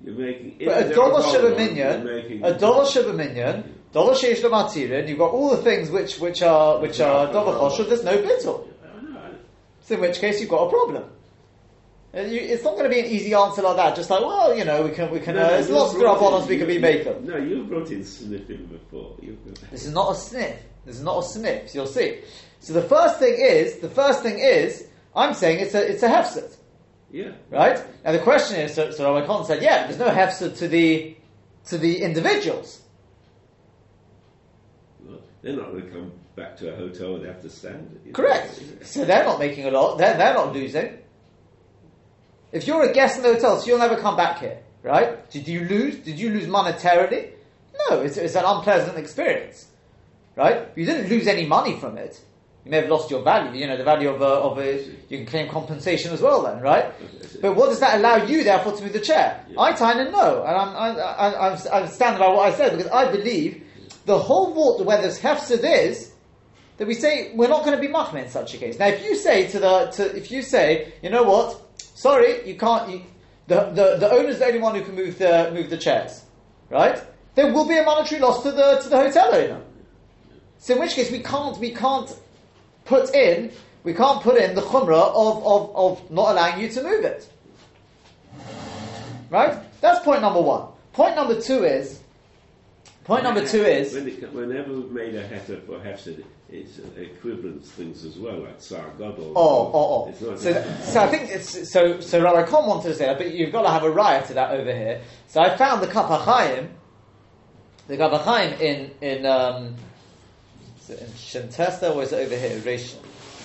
You're 0.05 0.15
making. 0.15 0.57
But 0.65 0.87
a 0.87 0.95
dollar 0.95 1.23
shiva 1.23 1.51
minion, 1.57 2.43
a 2.45 2.59
dollar 2.59 2.87
shiva 2.87 3.13
minion, 3.13 3.75
dollar 3.93 4.15
sheish 4.15 4.41
lamatirin, 4.41 5.09
you've 5.09 5.19
got 5.19 5.31
all 5.33 5.51
the 5.51 5.63
things 5.63 5.91
which 5.91 6.19
which 6.19 6.43
are 6.43 6.81
which 6.81 7.01
are 7.01 7.33
dollar 7.33 7.57
choshev, 7.59 7.89
there's 7.89 8.05
no 8.05 8.17
bittel. 8.19 8.67
So 9.83 9.95
in 9.95 10.01
which 10.01 10.19
case 10.19 10.41
you've 10.41 10.51
got 10.51 10.67
a 10.67 10.71
problem. 10.71 11.05
And 12.13 12.33
you, 12.33 12.41
it's 12.41 12.65
not 12.65 12.73
going 12.73 12.85
to 12.85 12.91
be 12.91 12.99
an 12.99 13.07
easy 13.07 13.35
answer 13.35 13.63
like 13.63 13.77
that. 13.77 13.95
Just 13.95 14.11
like, 14.11 14.21
well, 14.21 14.57
you 14.57 14.65
know, 14.65 14.83
we 14.83 14.91
can 14.91 15.11
we 15.13 15.21
can. 15.21 15.37
uh, 15.37 15.49
there's 15.49 15.71
lots 15.71 15.95
of 15.95 16.01
rabbanos 16.01 16.47
we 16.49 16.59
can 16.59 16.67
be 16.67 16.79
making. 16.79 17.25
No, 17.25 17.37
you've 17.37 17.69
brought 17.69 17.91
in 17.91 18.05
sniffing 18.05 18.67
before. 18.67 19.17
This 19.71 19.85
is 19.87 19.93
not 19.93 20.11
a 20.13 20.15
sniff. 20.17 20.57
This 20.85 20.97
is 20.97 21.03
not 21.03 21.19
a 21.25 21.27
sniff. 21.27 21.71
So 21.71 21.79
You'll 21.79 21.87
see. 21.87 22.21
So 22.59 22.73
the 22.73 22.83
first 22.83 23.19
thing 23.21 23.35
is, 23.39 23.79
the 23.79 23.89
first 23.89 24.23
thing 24.23 24.39
is, 24.39 24.87
I'm 25.15 25.35
saying 25.35 25.61
it's 25.61 25.75
a 25.75 25.89
it's 25.89 26.03
a 26.03 26.09
hefset, 26.09 26.57
yeah. 27.11 27.33
right? 27.51 27.83
Now 28.05 28.13
the 28.13 28.19
question 28.19 28.61
is, 28.61 28.75
so, 28.75 28.91
so 28.91 29.15
Rabbi 29.15 29.27
Khan 29.27 29.45
said, 29.45 29.63
yeah, 29.63 29.87
there's 29.87 29.99
no 29.99 30.09
hefset 30.09 30.57
to 30.59 30.69
the 30.69 31.17
to 31.67 31.79
the 31.79 32.03
individuals. 32.03 32.81
Well, 35.05 35.21
they're 35.43 35.57
not 35.57 35.73
going 35.73 35.85
to 35.85 35.91
come 35.91 36.13
back 36.37 36.57
to 36.59 36.73
a 36.73 36.77
hotel 36.77 37.17
and 37.17 37.27
have 37.27 37.43
to 37.43 37.51
stand. 37.51 38.01
you 38.05 38.13
know. 38.13 38.17
Correct. 38.17 38.61
So 38.83 39.05
they're 39.05 39.25
not 39.25 39.39
making 39.39 39.67
a 39.67 39.71
lot. 39.71 39.99
They're 39.99 40.17
they're 40.17 40.35
not 40.35 40.53
losing. 40.53 40.99
If 42.53 42.67
you're 42.67 42.83
a 42.83 42.93
guest 42.93 43.19
in 43.19 43.23
the 43.23 43.35
hotel, 43.35 43.59
so 43.59 43.67
you'll 43.67 43.79
never 43.79 43.97
come 43.97 44.17
back 44.17 44.41
here, 44.41 44.59
right? 44.83 45.31
Did 45.31 45.47
you 45.47 45.61
lose? 45.65 45.97
Did 45.99 46.19
you 46.19 46.31
lose 46.31 46.47
monetarily? 46.47 47.31
No, 47.89 48.01
it's, 48.01 48.17
it's 48.17 48.35
an 48.35 48.45
unpleasant 48.45 48.99
experience, 48.99 49.69
right? 50.37 50.69
You 50.77 50.85
didn't 50.85 51.09
lose 51.09 51.27
any 51.27 51.47
money 51.47 51.79
from 51.79 51.97
it. 51.97 52.21
You 52.65 52.71
may 52.71 52.79
have 52.79 52.91
lost 52.91 53.11
your 53.11 53.23
value. 53.23 53.59
You 53.59 53.67
know, 53.67 53.77
the 53.77 53.85
value 53.85 54.11
of 54.11 54.21
a, 54.21 54.25
of 54.25 54.59
a 54.59 54.85
you 55.09 55.19
can 55.19 55.27
claim 55.27 55.49
compensation 55.49 56.13
as 56.13 56.21
well, 56.21 56.43
then, 56.43 56.61
right? 56.61 56.93
But 57.41 57.57
what 57.57 57.69
does 57.69 57.81
that 57.81 57.99
allow 57.99 58.17
you, 58.25 58.45
therefore, 58.45 58.77
to 58.77 58.83
move 58.83 58.93
the 58.93 59.01
chair? 59.01 59.45
Yeah. 59.49 59.61
I 59.61 59.73
of 59.73 60.13
know, 60.13 60.45
and 60.45 60.57
I'm, 60.57 60.77
I, 60.77 61.01
I, 61.01 61.51
I'm, 61.51 61.59
I'm 61.73 61.89
standing 61.89 62.21
by 62.21 62.29
what 62.29 62.53
I 62.53 62.57
said 62.57 62.77
because 62.77 62.93
I 62.93 63.11
believe 63.11 63.65
the 64.05 64.19
whole 64.19 64.53
vault 64.53 64.85
where 64.85 65.01
this 65.01 65.19
hefsed 65.19 65.65
is 65.65 66.13
that 66.77 66.87
we 66.87 66.95
say 66.95 67.33
we're 67.35 67.49
not 67.49 67.65
going 67.65 67.77
to 67.77 67.81
be 67.81 67.93
machmir 67.93 68.25
in 68.25 68.31
such 68.31 68.55
a 68.55 68.59
case. 68.59 68.79
Now, 68.79 68.89
if 68.89 69.05
you 69.05 69.15
say 69.15 69.47
to 69.49 69.59
the 69.59 69.87
to, 69.93 70.17
if 70.17 70.31
you 70.31 70.43
say, 70.43 70.93
you 71.03 71.11
know 71.11 71.23
what, 71.23 71.61
sorry, 71.79 72.47
you 72.49 72.57
can't. 72.57 72.91
You, 72.91 73.03
the, 73.47 73.71
the 73.71 73.97
the 73.99 74.11
owner's 74.11 74.39
the 74.39 74.47
only 74.47 74.61
one 74.61 74.75
who 74.75 74.83
can 74.83 74.95
move 74.95 75.19
the 75.19 75.51
move 75.53 75.71
the 75.71 75.77
chairs, 75.77 76.25
right? 76.71 77.03
There 77.35 77.53
will 77.53 77.67
be 77.67 77.77
a 77.77 77.85
monetary 77.85 78.21
loss 78.21 78.43
to 78.43 78.53
the 78.53 78.81
to 78.83 78.89
the 78.89 78.97
hotel 78.97 79.35
owner. 79.35 79.63
So 80.59 80.75
in 80.75 80.81
which 80.81 80.95
case 80.95 81.11
we 81.11 81.21
can't 81.21 81.59
we 81.59 81.71
can't 81.71 82.15
put 82.91 83.15
in 83.15 83.51
we 83.83 83.95
can't 83.95 84.21
put 84.23 84.37
in 84.37 84.55
the 84.55 84.61
chumrah 84.61 85.11
of, 85.15 85.47
of, 85.47 85.77
of 85.77 86.11
not 86.11 86.33
allowing 86.33 86.61
you 86.61 86.69
to 86.69 86.83
move 86.83 87.05
it. 87.05 87.31
Right? 89.31 89.59
That's 89.81 90.05
point 90.05 90.21
number 90.21 90.41
one. 90.41 90.69
Point 90.93 91.17
number 91.17 91.41
two 91.41 91.65
is 91.65 92.01
point 93.05 93.23
number 93.23 93.47
two 93.47 93.65
is 93.65 93.95
whenever 93.95 94.73
we've 94.75 94.91
made 94.91 95.15
a 95.15 95.27
heter 95.27 95.65
for 95.65 95.79
hefsed, 95.79 96.23
it's 96.51 96.79
equivalent 96.97 97.65
things 97.65 98.05
as 98.05 98.19
well, 98.19 98.41
like 98.41 98.59
or. 98.73 99.33
Oh, 99.37 99.71
oh, 99.73 100.13
oh. 100.13 100.37
So, 100.37 100.37
so 100.83 101.01
I 101.01 101.07
think 101.07 101.31
it's 101.31 101.73
so. 101.73 102.01
So 102.01 102.21
Rabbi 102.21 102.43
Khan 102.51 102.67
wanted 102.67 102.89
to 102.89 102.95
say 102.95 103.07
that, 103.07 103.19
but 103.19 103.33
you've 103.33 103.53
got 103.53 103.63
to 103.63 103.71
have 103.71 103.85
a 103.85 103.91
riot 103.91 104.27
to 104.27 104.35
that 104.35 104.51
over 104.51 104.75
here. 104.75 105.01
So 105.29 105.41
I 105.41 105.57
found 105.57 105.81
the 105.81 105.87
Kaf 105.87 106.11
HaChaim, 106.11 106.69
the 107.87 107.97
Kaf 107.97 108.11
HaChaim 108.21 108.61
in 108.61 108.91
in 109.01 109.27
um, 109.27 109.77
in 110.91 111.07
Shintesta 111.09 111.95
or 111.95 112.03
is 112.03 112.13
it 112.13 112.27
over 112.27 112.37
here? 112.37 112.59
Reish, 112.61 112.95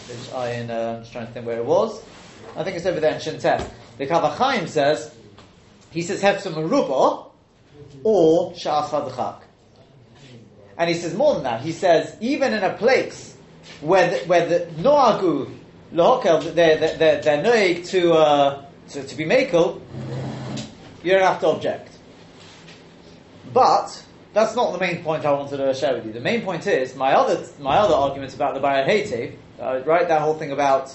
Reish 0.08 0.30
Ayin, 0.32 0.70
uh, 0.70 0.98
I'm 0.98 1.02
just 1.02 1.12
trying 1.12 1.28
to 1.28 1.34
think 1.34 1.46
where 1.46 1.58
it 1.58 1.66
was. 1.66 2.02
I 2.56 2.64
think 2.64 2.78
it's 2.78 2.86
over 2.86 3.00
there 3.00 3.14
in 3.14 3.20
Shintes. 3.20 3.70
The 3.98 4.08
Kaf 4.08 4.38
HaChaim 4.38 4.68
says 4.68 5.14
he 5.92 6.02
says 6.02 6.22
Hefsa 6.22 6.54
Meruba 6.54 7.28
or 8.04 8.52
Sha'ach 8.54 8.90
Hadchak. 8.90 9.42
And 10.78 10.90
he 10.90 10.96
says 10.96 11.14
more 11.14 11.36
than 11.36 11.44
that. 11.44 11.62
He 11.62 11.72
says 11.72 12.16
even 12.20 12.54
in 12.54 12.64
a 12.64 12.74
place 12.74 13.38
where 13.82 14.10
the, 14.10 14.18
where 14.26 14.46
the 14.46 14.66
noagu 14.82 15.58
lohokel 15.94 16.54
they're 16.54 16.78
they're 16.78 17.22
they're, 17.22 17.44
noig 17.44 17.88
to, 17.90 18.14
uh, 18.14 18.66
to 18.90 19.04
to 19.04 19.16
be 19.16 19.26
makel, 19.26 19.82
you 21.04 21.12
don't 21.12 21.22
have 21.22 21.40
to 21.40 21.48
object. 21.48 21.92
But 23.54 24.05
that's 24.36 24.54
not 24.54 24.74
the 24.74 24.80
main 24.80 25.02
point 25.02 25.24
I 25.26 25.32
wanted 25.32 25.58
to 25.58 25.74
share 25.74 25.96
with 25.96 26.06
you. 26.06 26.12
The 26.12 26.20
main 26.20 26.42
point 26.42 26.68
is 26.68 26.94
my 26.94 27.14
other 27.14 27.48
my 27.60 27.78
other 27.78 27.96
argument 27.96 28.36
about 28.36 28.54
the 28.54 28.60
Bayat 28.60 28.86
Hativ, 28.86 29.36
uh, 29.60 29.82
right? 29.86 30.08
That 30.10 30.22
whole 30.22 30.34
thing 30.36 30.52
about 30.52 30.94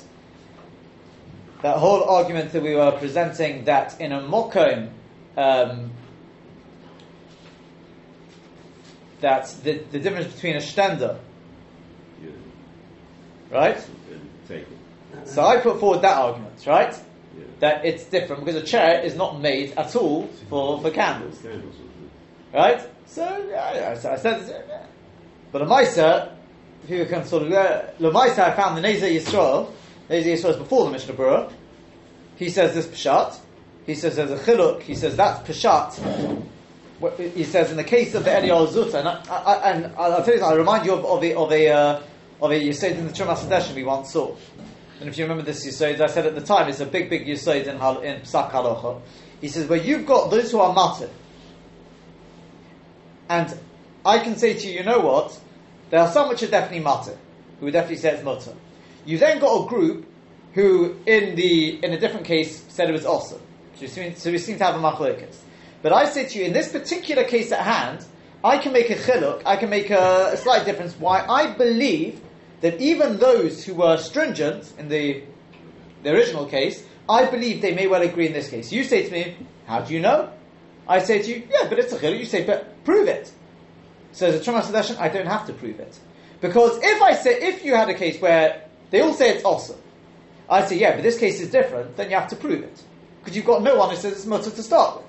that 1.62 1.78
whole 1.78 2.04
argument 2.04 2.52
that 2.52 2.62
we 2.62 2.74
were 2.76 2.92
presenting 2.92 3.64
that 3.64 3.98
in 3.98 4.12
a 4.12 4.20
mokom. 4.20 4.90
Um, 5.38 5.90
that 9.22 9.48
the, 9.64 9.78
the 9.90 9.98
difference 9.98 10.32
between 10.34 10.56
a 10.56 10.60
stender, 10.60 11.18
Yeah, 12.22 12.30
right? 13.50 13.76
take 14.48 14.62
it. 14.62 15.28
So 15.28 15.44
I 15.44 15.58
put 15.58 15.78
forward 15.80 16.02
that 16.02 16.16
argument, 16.16 16.66
right? 16.66 16.92
Yeah. 17.36 17.44
That 17.60 17.84
it's 17.84 18.04
different 18.04 18.44
because 18.44 18.60
a 18.62 18.66
chair 18.66 19.00
is 19.02 19.14
not 19.16 19.40
made 19.40 19.72
at 19.76 19.94
all 19.96 20.26
for, 20.48 20.80
for 20.80 20.90
Candles. 20.90 21.38
right? 22.54 22.80
So 23.10 23.44
yeah, 23.50 23.90
I, 23.90 24.16
said, 24.16 24.86
but 25.50 25.62
a 25.62 25.66
Maisa, 25.66 26.32
people 26.86 27.06
can 27.06 27.24
sort 27.24 27.42
of, 27.42 27.52
uh, 27.52 27.82
Lamaisa, 27.98 28.38
I 28.38 28.54
found 28.54 28.78
the 28.78 28.82
Neza 28.82 29.12
Yisrael, 29.12 29.68
Neza 30.08 30.26
Yisrael 30.26 30.50
is 30.50 30.56
before 30.56 30.84
the 30.84 30.92
Mishnah 30.92 31.14
Berurah. 31.14 31.52
He 32.36 32.50
says 32.50 32.72
this 32.72 32.86
Peshat. 32.86 33.36
He 33.84 33.96
says 33.96 34.14
there's 34.14 34.30
a 34.30 34.36
chiluk. 34.36 34.82
He 34.82 34.94
says 34.94 35.16
that's 35.16 35.40
Peshat. 35.40 36.44
He 37.34 37.42
says 37.42 37.72
in 37.72 37.78
the 37.78 37.84
case 37.84 38.14
of 38.14 38.22
the 38.22 38.30
Eliyahu 38.30 38.68
Zuta, 38.68 39.00
and, 39.00 39.08
I, 39.08 39.72
and 39.72 39.86
I'll 39.96 40.22
tell 40.22 40.34
you, 40.34 40.38
something, 40.38 40.42
I 40.44 40.54
remind 40.54 40.86
you 40.86 40.92
of, 40.92 41.04
of 41.04 41.24
a 41.24 41.34
of 41.34 41.50
a 41.50 41.68
uh, 41.68 42.00
of 42.40 42.50
a 42.52 42.54
Yisod 42.54 42.92
in 42.92 43.08
the 43.08 43.12
Trumas 43.12 43.38
Hadeshen 43.38 43.74
we 43.74 43.82
once 43.82 44.12
saw. 44.12 44.36
And 45.00 45.08
if 45.08 45.18
you 45.18 45.24
remember 45.24 45.42
this 45.42 45.66
Yisod, 45.66 46.00
I 46.00 46.06
said 46.06 46.26
at 46.26 46.36
the 46.36 46.42
time 46.42 46.68
it's 46.68 46.78
a 46.78 46.86
big, 46.86 47.10
big 47.10 47.26
Yisod 47.26 47.62
in 47.62 48.04
in 48.04 48.20
Psak 48.20 48.52
Halacha. 48.52 49.00
He 49.40 49.48
says 49.48 49.68
where 49.68 49.80
you've 49.80 50.06
got 50.06 50.30
those 50.30 50.52
who 50.52 50.60
are 50.60 50.72
matir, 50.72 51.10
and 53.30 53.56
I 54.04 54.18
can 54.18 54.36
say 54.36 54.54
to 54.54 54.68
you, 54.68 54.80
you 54.80 54.84
know 54.84 54.98
what? 54.98 55.38
There 55.90 56.00
are 56.00 56.10
some 56.10 56.28
which 56.28 56.42
are 56.42 56.48
definitely 56.48 56.84
matir, 56.84 57.16
who 57.60 57.70
definitely 57.70 57.96
say 57.96 58.10
it's 58.10 58.24
mutter. 58.24 58.54
You 59.06 59.18
then 59.18 59.38
got 59.38 59.64
a 59.64 59.68
group 59.68 60.06
who, 60.54 60.96
in 61.06 61.36
the 61.36 61.82
in 61.84 61.92
a 61.92 61.98
different 61.98 62.26
case, 62.26 62.64
said 62.68 62.90
it 62.90 62.92
was 62.92 63.06
awesome. 63.06 63.40
So 63.76 63.82
we 63.82 63.86
seem, 63.86 64.16
so 64.16 64.32
we 64.32 64.38
seem 64.38 64.58
to 64.58 64.64
have 64.64 64.74
a 64.74 64.78
machlokes. 64.78 65.36
But 65.80 65.92
I 65.92 66.06
say 66.06 66.26
to 66.26 66.38
you, 66.38 66.44
in 66.44 66.52
this 66.52 66.72
particular 66.72 67.24
case 67.24 67.52
at 67.52 67.60
hand, 67.60 68.04
I 68.42 68.58
can 68.58 68.72
make 68.72 68.90
a 68.90 68.96
chiluk, 68.96 69.42
I 69.46 69.56
can 69.56 69.70
make 69.70 69.90
a, 69.90 70.30
a 70.32 70.36
slight 70.36 70.66
difference. 70.66 70.94
Why 70.98 71.24
I 71.24 71.54
believe 71.54 72.20
that 72.62 72.80
even 72.80 73.18
those 73.18 73.64
who 73.64 73.74
were 73.74 73.96
stringent 73.96 74.72
in 74.76 74.88
the 74.88 75.22
the 76.02 76.10
original 76.10 76.46
case, 76.46 76.84
I 77.08 77.26
believe 77.26 77.62
they 77.62 77.74
may 77.74 77.86
well 77.86 78.02
agree 78.02 78.26
in 78.26 78.32
this 78.32 78.48
case. 78.48 78.72
You 78.72 78.82
say 78.82 79.06
to 79.06 79.12
me, 79.12 79.36
how 79.66 79.82
do 79.82 79.94
you 79.94 80.00
know? 80.00 80.30
I 80.90 80.98
say 80.98 81.22
to 81.22 81.30
you, 81.30 81.46
yeah, 81.48 81.68
but 81.68 81.78
it's 81.78 81.92
a 81.92 81.98
chiluk. 81.98 82.18
You 82.18 82.24
say, 82.24 82.44
but 82.44 82.84
prove 82.84 83.06
it. 83.06 83.30
So 84.10 84.26
as 84.26 84.34
a 84.34 84.40
Trumas 84.40 84.62
Hadeshen, 84.62 84.98
I 84.98 85.08
don't 85.08 85.26
have 85.26 85.46
to 85.46 85.52
prove 85.52 85.78
it. 85.78 85.96
Because 86.40 86.80
if 86.82 87.00
I 87.00 87.14
say, 87.14 87.40
if 87.40 87.64
you 87.64 87.76
had 87.76 87.88
a 87.88 87.94
case 87.94 88.20
where 88.20 88.64
they 88.90 89.00
all 89.00 89.14
say 89.14 89.30
it's 89.30 89.44
awesome, 89.44 89.78
I 90.48 90.64
say, 90.66 90.78
yeah, 90.78 90.96
but 90.96 91.04
this 91.04 91.16
case 91.16 91.40
is 91.40 91.48
different, 91.48 91.96
then 91.96 92.10
you 92.10 92.16
have 92.16 92.28
to 92.30 92.36
prove 92.36 92.64
it. 92.64 92.82
Because 93.20 93.36
you've 93.36 93.46
got 93.46 93.62
no 93.62 93.76
one 93.76 93.90
who 93.90 93.96
says 93.96 94.14
it's 94.14 94.26
mutter 94.26 94.50
to 94.50 94.62
start 94.64 94.96
with. 94.96 95.06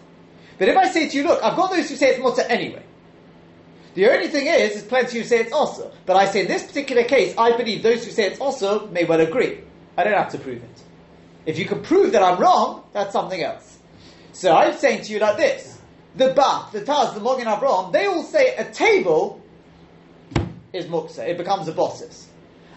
But 0.60 0.68
if 0.68 0.78
I 0.78 0.88
say 0.88 1.10
to 1.10 1.18
you, 1.18 1.24
look, 1.24 1.44
I've 1.44 1.56
got 1.56 1.72
those 1.72 1.90
who 1.90 1.96
say 1.96 2.12
it's 2.12 2.20
mutter 2.20 2.44
anyway. 2.44 2.84
The 3.96 4.08
only 4.12 4.28
thing 4.28 4.46
is, 4.46 4.74
there's 4.74 4.84
plenty 4.84 5.18
who 5.18 5.24
say 5.24 5.40
it's 5.40 5.52
also. 5.52 5.92
But 6.06 6.16
I 6.16 6.26
say 6.26 6.42
in 6.42 6.48
this 6.48 6.64
particular 6.68 7.06
case, 7.06 7.34
I 7.40 7.58
believe 7.58 7.82
those 7.82 8.06
who 8.06 8.12
say 8.12 8.28
it's 8.28 8.40
also 8.40 8.88
may 8.90 9.06
well 9.06 9.20
agree. 9.20 9.62
I 9.98 10.04
don't 10.04 10.14
have 10.14 10.32
to 10.34 10.38
prove 10.38 10.64
it. 10.64 10.84
If 11.48 11.58
you 11.58 11.66
can 11.66 11.82
prove 11.82 12.12
that 12.12 12.22
I'm 12.22 12.40
wrong, 12.40 12.84
that's 12.94 13.14
something 13.14 13.42
else. 13.42 13.80
So 14.34 14.56
I'm 14.56 14.78
saying 14.78 15.04
to 15.06 15.12
you 15.12 15.20
like 15.20 15.38
this. 15.38 15.71
The 16.16 16.34
Bach, 16.34 16.72
the 16.72 16.82
Taz, 16.82 17.14
the 17.14 17.22
Mogen 17.22 17.46
Avraham, 17.46 17.92
they 17.92 18.06
all 18.06 18.24
say 18.24 18.56
a 18.56 18.66
table 18.72 19.42
is 20.74 20.86
muksa. 20.86 21.28
It 21.28 21.38
becomes 21.38 21.68
a 21.68 21.72
bosses. 21.72 22.28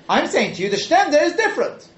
I'm 0.09 0.27
saying 0.27 0.55
to 0.57 0.63
you, 0.63 0.71
the 0.71 0.77
Stender 0.77 1.23
is 1.23 1.35
different. 1.35 1.89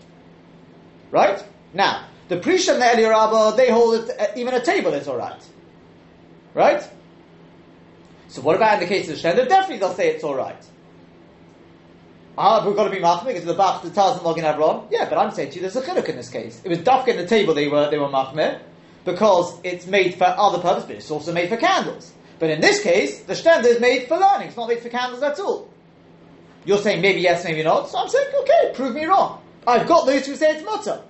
Right? 1.11 1.43
Now, 1.75 2.07
the 2.29 2.39
Prisha 2.39 2.73
and 2.73 2.83
the 2.83 3.01
Eli 3.01 3.09
Rabbah, 3.09 3.57
they 3.57 3.71
hold 3.71 4.09
it, 4.09 4.21
uh, 4.21 4.27
even 4.37 4.55
a 4.55 4.61
table 4.61 4.95
is 4.95 5.09
alright. 5.09 5.43
Right? 6.55 6.89
So 8.29 8.41
what 8.43 8.57
about 8.57 8.75
in 8.75 8.81
the 8.81 8.87
case 8.87 9.09
of 9.09 9.21
the 9.21 9.29
Shtender? 9.29 9.49
Definitely 9.49 9.79
they'll 9.79 9.95
say 9.95 10.09
it's 10.09 10.25
alright. 10.25 10.65
Ah, 12.39 12.67
we've 12.67 12.77
got 12.77 12.85
to 12.85 12.91
be 12.91 12.99
machmir 12.99 13.27
because 13.27 13.45
the 13.45 13.55
Bach, 13.55 13.83
the 13.83 13.91
Taz, 13.91 14.17
and 14.17 14.25
Magen 14.25 14.45
Avraham. 14.45 14.89
Yeah, 14.91 15.09
but 15.09 15.19
I'm 15.19 15.31
saying 15.31 15.51
to 15.51 15.57
you, 15.57 15.61
there's 15.63 15.77
a 15.77 15.83
chiluk 15.83 16.09
in 16.09 16.17
this 16.17 16.29
case. 16.29 16.61
It 16.65 16.69
was 16.69 16.79
dafka 16.79 17.09
in 17.09 17.17
the 17.17 17.27
table 17.27 17.55
they 17.55 17.69
were 17.69 17.89
they 17.91 17.99
were 17.99 18.09
machmir 18.09 18.61
because 19.07 19.59
it's 19.65 19.87
made 19.87 20.17
for 20.17 20.25
other 20.25 20.59
purpose, 20.59 20.85
but 20.85 20.97
it's 20.97 21.11
also 21.11 21.33
made 21.33 21.49
for 21.49 21.57
candles. 21.57 22.13
But 22.39 22.51
in 22.51 22.61
this 22.61 22.83
case, 22.83 23.23
the 23.23 23.33
Shtender 23.33 23.65
is 23.65 23.81
made 23.81 24.09
for 24.09 24.19
learning. 24.19 24.49
It's 24.49 24.57
not 24.57 24.69
made 24.69 24.81
for 24.81 24.91
candles 24.91 25.23
at 25.23 25.39
all. 25.41 25.71
You're 26.67 26.79
saying 26.79 27.01
maybe 27.01 27.21
yes, 27.21 27.45
maybe 27.45 27.63
not. 27.63 27.89
So 27.89 27.99
I'm 27.99 28.09
saying, 28.09 28.27
okay, 28.43 28.73
prove 28.75 28.95
me 28.95 29.07
wrong. 29.07 29.41
I've 29.67 29.87
got 29.87 30.05
those 30.05 30.27
who 30.27 30.35
say 30.35 30.57
it's 30.57 30.65
mutter. 30.65 31.03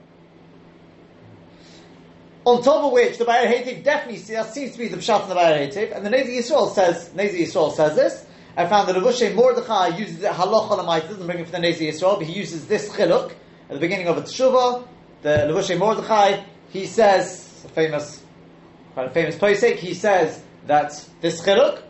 On 2.44 2.62
top 2.62 2.84
of 2.84 2.92
which, 2.92 3.18
the 3.18 3.24
Bayar 3.24 3.46
Hativ 3.46 3.82
definitely 3.82 4.18
seems 4.18 4.72
to 4.72 4.78
be 4.78 4.88
the 4.88 4.98
Pshat 4.98 5.24
in 5.24 5.28
the 5.30 5.34
Bayar 5.34 5.66
Hativ, 5.66 5.96
and 5.96 6.06
the 6.06 6.10
Nezi 6.10 6.38
Yisrael 6.38 6.72
says, 6.72 7.08
Nezi 7.08 7.40
Yisrael 7.40 7.72
says 7.72 7.96
this. 7.96 8.24
I 8.56 8.66
found 8.66 8.88
that 8.88 8.96
Levushe 8.96 9.34
Mordechai 9.34 9.96
uses 9.96 10.22
it 10.22 10.30
halacha 10.30 10.78
lamait, 10.78 11.08
doesn't 11.08 11.26
bring 11.26 11.40
it 11.40 11.46
for 11.46 11.52
the 11.52 11.58
Nezi 11.58 11.88
Yisrael, 11.88 12.18
but 12.18 12.26
he 12.26 12.34
uses 12.34 12.68
this 12.68 12.90
chiluk 12.90 13.32
at 13.68 13.74
the 13.74 13.80
beginning 13.80 14.06
of 14.06 14.18
a 14.18 14.22
tshuva. 14.22 14.86
The 15.22 15.48
Levushe 15.50 15.76
Mordechai, 15.76 16.44
he 16.68 16.86
says, 16.86 17.45
a 17.66 17.68
famous, 17.68 18.22
quite 18.94 19.08
a 19.08 19.10
famous 19.10 19.36
posek, 19.36 19.76
he 19.76 19.94
says 19.94 20.42
that 20.66 21.08
this 21.20 21.40
chiluk, 21.42 21.82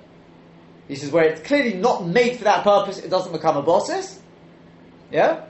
he 0.89 0.97
says 0.97 1.11
where 1.11 1.25
it's 1.25 1.41
clearly 1.43 1.75
not 1.75 2.07
made 2.07 2.37
for 2.37 2.45
that 2.45 2.65
purpose, 2.65 2.99
it 2.99 3.09
doesn't 3.09 3.33
become 3.33 3.57
a 3.57 3.63
bosses. 3.63 4.21
Yeah? 5.11 5.45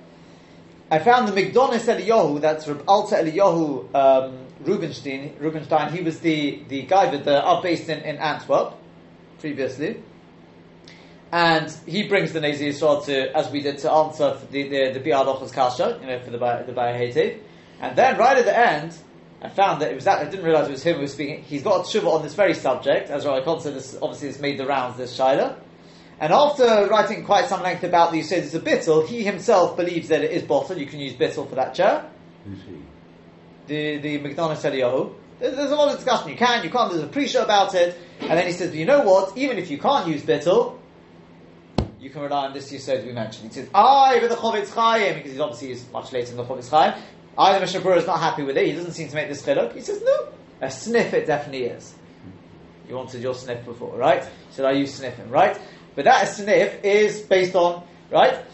I 0.90 0.99
found 1.00 1.28
the 1.28 1.33
Migdonis 1.33 1.92
Eliyahu, 1.92 2.40
that's 2.40 2.68
Reb 2.68 2.85
Alta 2.87 3.16
Eliyahu 3.16 3.95
um, 3.95 4.38
Rubinstein. 4.64 5.37
Rubenstein, 5.40 5.92
he 5.92 6.02
was 6.02 6.21
the, 6.21 6.62
the 6.68 6.83
guy 6.83 7.11
that 7.11 7.25
the 7.25 7.42
are 7.42 7.61
based 7.62 7.88
in, 7.88 8.00
in 8.00 8.16
Antwerp 8.16 8.75
previously. 9.40 10.02
And 11.33 11.71
he 11.87 12.06
brings 12.06 12.33
the 12.33 12.40
Nezi 12.40 12.68
Yisrael 12.68 13.04
to, 13.06 13.37
as 13.37 13.50
we 13.50 13.61
did, 13.61 13.78
to 13.78 13.90
answer 13.90 14.38
the, 14.50 14.62
the, 14.68 14.99
the 14.99 15.00
Bi'ad 15.00 15.26
Ochaz 15.26 15.52
Kasha, 15.52 15.99
you 16.00 16.06
know, 16.06 16.21
for 16.21 16.30
the, 16.30 16.38
the 16.38 16.73
Bayahetiv. 16.73 17.40
And 17.80 17.97
then 17.97 18.16
right 18.16 18.38
at 18.38 18.45
the 18.45 18.56
end, 18.56 18.97
I 19.47 19.49
found 19.49 19.81
that 19.81 19.93
it 19.93 19.95
was 19.95 20.05
that, 20.07 20.26
I 20.26 20.29
didn't 20.29 20.45
realize 20.45 20.67
it 20.67 20.73
was 20.73 20.83
him 20.83 20.97
who 20.97 21.03
was 21.03 21.12
speaking. 21.12 21.45
He's 21.45 21.62
got 21.62 21.81
a 21.81 21.83
tshuva 21.85 22.12
on 22.12 22.23
this 22.25 22.35
very 22.35 22.53
subject, 22.53 23.11
as 23.11 23.25
Rabbi 23.25 23.59
said, 23.61 23.75
this, 23.75 23.97
obviously 24.03 24.26
has 24.26 24.41
made 24.41 24.59
the 24.59 24.67
rounds, 24.67 24.97
this 24.97 25.17
Shaila. 25.17 25.57
And 26.19 26.33
after 26.33 26.88
writing 26.88 27.25
quite 27.25 27.47
some 27.47 27.62
length 27.62 27.85
about 27.85 28.11
the 28.11 28.19
it's 28.19 28.33
a 28.33 28.59
bittel, 28.59 29.07
he 29.07 29.23
himself 29.23 29.76
believes 29.76 30.09
that 30.09 30.25
it 30.25 30.33
is 30.33 30.43
bottle, 30.43 30.76
you 30.76 30.87
can 30.87 30.99
use 30.99 31.12
bittel 31.12 31.49
for 31.49 31.55
that 31.55 31.75
chair. 31.75 32.11
Who's 32.45 32.59
he? 32.62 32.83
The, 33.69 33.99
the 33.99 34.19
Migdonis 34.19 34.69
Eliyahu. 34.69 35.15
There's, 35.38 35.55
there's 35.55 35.71
a 35.71 35.76
lot 35.76 35.91
of 35.91 35.95
discussion, 35.95 36.31
you 36.31 36.37
can, 36.37 36.65
you 36.65 36.71
can't, 36.71 36.91
there's 36.91 37.05
a 37.05 37.07
pre-show 37.07 37.45
about 37.45 37.73
it. 37.76 37.97
And 38.23 38.31
then 38.31 38.49
he 38.49 38.53
says, 38.53 38.71
but 38.71 38.79
you 38.79 38.85
know 38.85 39.03
what, 39.03 39.37
even 39.38 39.59
if 39.59 39.71
you 39.71 39.79
can't 39.79 40.09
use 40.09 40.23
bittel, 40.23 40.79
you 42.00 42.11
can 42.11 42.23
rely 42.23 42.47
on 42.47 42.53
this 42.53 42.73
Yisod 42.73 43.07
we 43.07 43.12
mentioned. 43.12 43.53
He 43.53 43.55
says, 43.61 43.69
ah, 43.73 44.17
but 44.21 44.29
the 44.29 44.35
Chofetz 44.35 44.73
Chaim, 44.73 45.15
because 45.15 45.31
he's 45.31 45.41
obviously 45.41 45.71
is 45.71 45.88
much 45.93 46.12
later 46.12 46.33
in 46.33 46.37
the 46.37 46.45
Chofetz 46.45 46.69
Chaim. 46.69 47.00
Either 47.38 47.61
Mishnah 47.61 47.81
Berurah 47.81 47.99
is 47.99 48.07
not 48.07 48.19
happy 48.19 48.43
with 48.43 48.57
it, 48.57 48.66
he 48.66 48.73
doesn't 48.73 48.93
seem 48.93 49.09
to 49.09 49.14
make 49.14 49.28
this 49.28 49.43
chiluk. 49.43 49.75
He 49.75 49.81
says, 49.81 50.02
no, 50.02 50.28
a 50.61 50.71
sniff 50.71 51.12
it 51.12 51.26
definitely 51.26 51.64
is. 51.64 51.95
You 52.88 52.95
wanted 52.95 53.21
your 53.23 53.35
sniff 53.35 53.64
before, 53.64 53.97
right? 53.97 54.26
Should 54.55 54.64
I 54.64 54.73
use 54.73 54.95
sniffing, 54.95 55.28
right? 55.28 55.59
But 55.95 56.05
that 56.05 56.28
sniff 56.28 56.85
is 56.85 57.21
based 57.21 57.55
on, 57.55 57.83
right? 58.11 58.45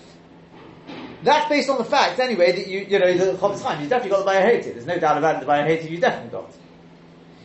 That's 1.22 1.48
based 1.48 1.68
on 1.70 1.78
the 1.78 1.84
fact, 1.84 2.18
anyway, 2.18 2.52
that 2.52 2.66
you, 2.66 2.80
you 2.80 2.98
know, 2.98 3.12
the 3.16 3.38
Chofetz 3.38 3.62
Chaim, 3.62 3.82
you 3.82 3.88
definitely 3.88 4.10
got 4.10 4.24
the 4.24 4.30
Bayer 4.30 4.62
There's 4.62 4.86
no 4.86 4.98
doubt 4.98 5.18
about 5.18 5.36
it, 5.36 5.40
the 5.40 5.46
Bayer 5.46 5.80
you 5.88 5.98
definitely 5.98 6.30
got. 6.30 6.50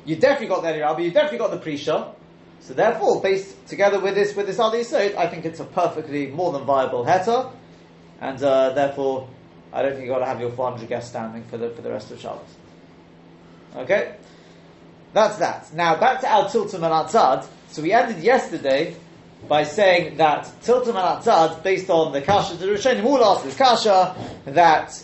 You 0.06 0.16
definitely 0.16 0.48
got 0.48 0.64
the 0.64 0.70
Eliyah, 0.70 1.04
you 1.04 1.12
definitely 1.12 1.38
got 1.38 1.52
the 1.52 1.58
Prisha. 1.58 2.14
So 2.60 2.74
therefore, 2.74 3.22
based 3.22 3.68
together 3.68 4.00
with 4.00 4.16
this 4.16 4.36
with 4.36 4.48
this 4.48 4.58
other 4.58 4.80
Yisod, 4.80 5.16
I 5.16 5.28
think 5.28 5.46
it's 5.46 5.60
a 5.60 5.64
perfectly 5.64 6.28
more 6.28 6.52
than 6.52 6.64
viable 6.64 7.06
heter, 7.06 7.52
and 8.20 8.42
uh, 8.42 8.72
therefore, 8.72 9.30
I 9.74 9.82
don't 9.82 9.94
think 9.94 10.06
you've 10.06 10.14
got 10.14 10.20
to 10.20 10.26
have 10.26 10.40
your 10.40 10.52
400 10.52 10.88
guests 10.88 11.10
standing 11.10 11.44
for 11.44 11.58
the 11.58 11.70
for 11.72 11.82
the 11.82 11.92
rest 11.92 12.12
of 12.12 12.20
Shabbos. 12.20 12.56
Okay, 13.76 14.16
that's 15.14 15.38
that. 15.38 15.74
Now 15.74 16.00
back 16.00 16.22
to 16.22 16.30
Al 16.30 16.46
Tiltum 16.46 16.76
and 16.76 16.86
Atzad. 16.86 17.48
So 17.70 17.82
we 17.82 17.92
ended 17.92 18.24
yesterday 18.24 18.96
by 19.48 19.64
saying 19.64 20.18
that 20.18 20.46
Tiltum 20.64 20.90
and 20.90 21.24
Atzad, 21.24 21.64
based 21.64 21.90
on 21.90 22.14
the 22.14 22.22
Kasha, 22.22 22.56
the 22.56 22.66
Rishonim 22.66 23.04
all 23.04 23.24
asked 23.24 23.44
this 23.44 23.58
Kasha, 23.58 24.16
that 24.46 25.04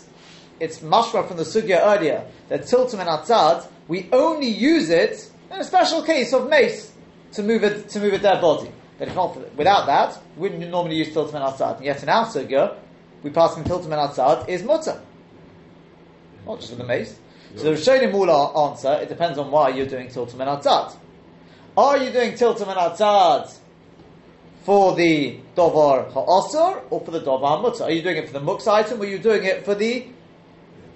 it's 0.60 0.80
mashma 0.80 1.26
from 1.28 1.36
the 1.36 1.42
Sugya 1.44 1.80
earlier, 1.82 2.24
that 2.48 2.62
Tiltum 2.62 3.00
and 3.00 3.08
Atzad, 3.08 3.66
we 3.86 4.08
only 4.12 4.48
use 4.48 4.90
it 4.90 5.30
in 5.50 5.60
a 5.60 5.64
special 5.64 6.02
case 6.02 6.32
of 6.32 6.48
mace 6.48 6.92
to 7.32 7.42
move 7.42 7.64
it 7.64 7.88
to 7.90 8.00
move 8.00 8.14
a 8.14 8.18
dead 8.18 8.40
body. 8.40 8.70
But 8.98 9.08
if 9.08 9.14
not, 9.14 9.56
without 9.56 9.86
that, 9.86 10.18
we 10.36 10.48
wouldn't 10.48 10.70
normally 10.70 10.96
use 10.96 11.08
Tiltum 11.08 11.34
and 11.34 11.44
Atzad. 11.44 11.76
And 11.76 11.84
yet 11.84 12.02
in 12.02 12.08
our 12.08 12.26
Sugya, 12.26 12.76
we 13.24 13.30
pass 13.30 13.56
in 13.56 13.64
Tiltum 13.64 13.84
and 13.86 13.94
Atzad 13.94 14.48
is 14.48 14.62
mutter. 14.62 15.00
Not 16.46 16.60
just 16.60 16.70
with 16.70 16.78
the 16.78 16.86
mace. 16.86 17.18
So 17.56 17.64
the 17.64 17.70
Rishonim 17.70 18.12
all 18.12 18.70
answer, 18.70 18.92
it 19.00 19.08
depends 19.08 19.38
on 19.38 19.50
why 19.50 19.70
you're 19.70 19.86
doing 19.86 20.08
Tiltum 20.08 20.34
and 20.34 20.62
Atzad. 20.62 20.94
Are 21.76 21.96
you 21.96 22.10
doing 22.10 22.32
Tiltum 22.32 22.68
and 22.68 22.78
Atzad 22.78 23.56
for 24.64 24.94
the 24.94 25.38
Dovar 25.56 26.10
Ha'asr 26.12 26.82
or 26.90 27.00
for 27.00 27.10
the 27.10 27.20
Dovar 27.20 27.62
Mutter? 27.62 27.84
Are 27.84 27.90
you 27.90 28.02
doing 28.02 28.18
it 28.18 28.26
for 28.26 28.34
the 28.34 28.40
Mux 28.40 28.66
item 28.66 29.00
or 29.00 29.04
are 29.04 29.08
you 29.08 29.18
doing 29.18 29.44
it 29.44 29.64
for 29.64 29.74
the 29.74 30.06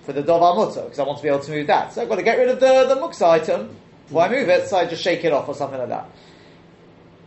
for 0.05 0.13
the 0.13 0.23
Dovar 0.23 0.55
Mutter? 0.55 0.83
Because 0.83 0.99
I 0.99 1.05
want 1.05 1.19
to 1.19 1.23
be 1.23 1.31
able 1.31 1.41
to 1.41 1.51
move 1.51 1.67
that. 1.69 1.95
So 1.95 2.03
I've 2.03 2.09
got 2.11 2.17
to 2.17 2.23
get 2.23 2.37
rid 2.39 2.51
of 2.51 2.61
the, 2.61 2.95
the 2.95 3.01
Mux 3.01 3.23
item. 3.23 3.75
Why 4.11 4.29
mm. 4.29 4.33
move 4.33 4.49
it? 4.51 4.69
So 4.69 4.77
I 4.77 4.87
just 4.87 5.03
shake 5.03 5.25
it 5.25 5.33
off 5.33 5.49
or 5.49 5.55
something 5.55 5.79
like 5.79 5.89
that. 5.89 6.11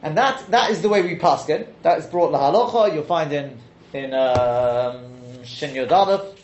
And 0.04 0.16
that 0.18 0.46
that 0.52 0.70
is 0.70 0.84
the 0.84 0.90
way 0.90 1.02
we 1.02 1.16
pass 1.16 1.50
it. 1.50 1.82
That 1.82 1.98
is 1.98 2.06
brought 2.06 2.32
lahalocha. 2.32 2.94
You'll 2.94 3.04
find 3.04 3.34
in 3.34 3.58
in 3.94 4.14
um, 4.14 5.44
Shin 5.44 5.76
Yod 5.76 6.36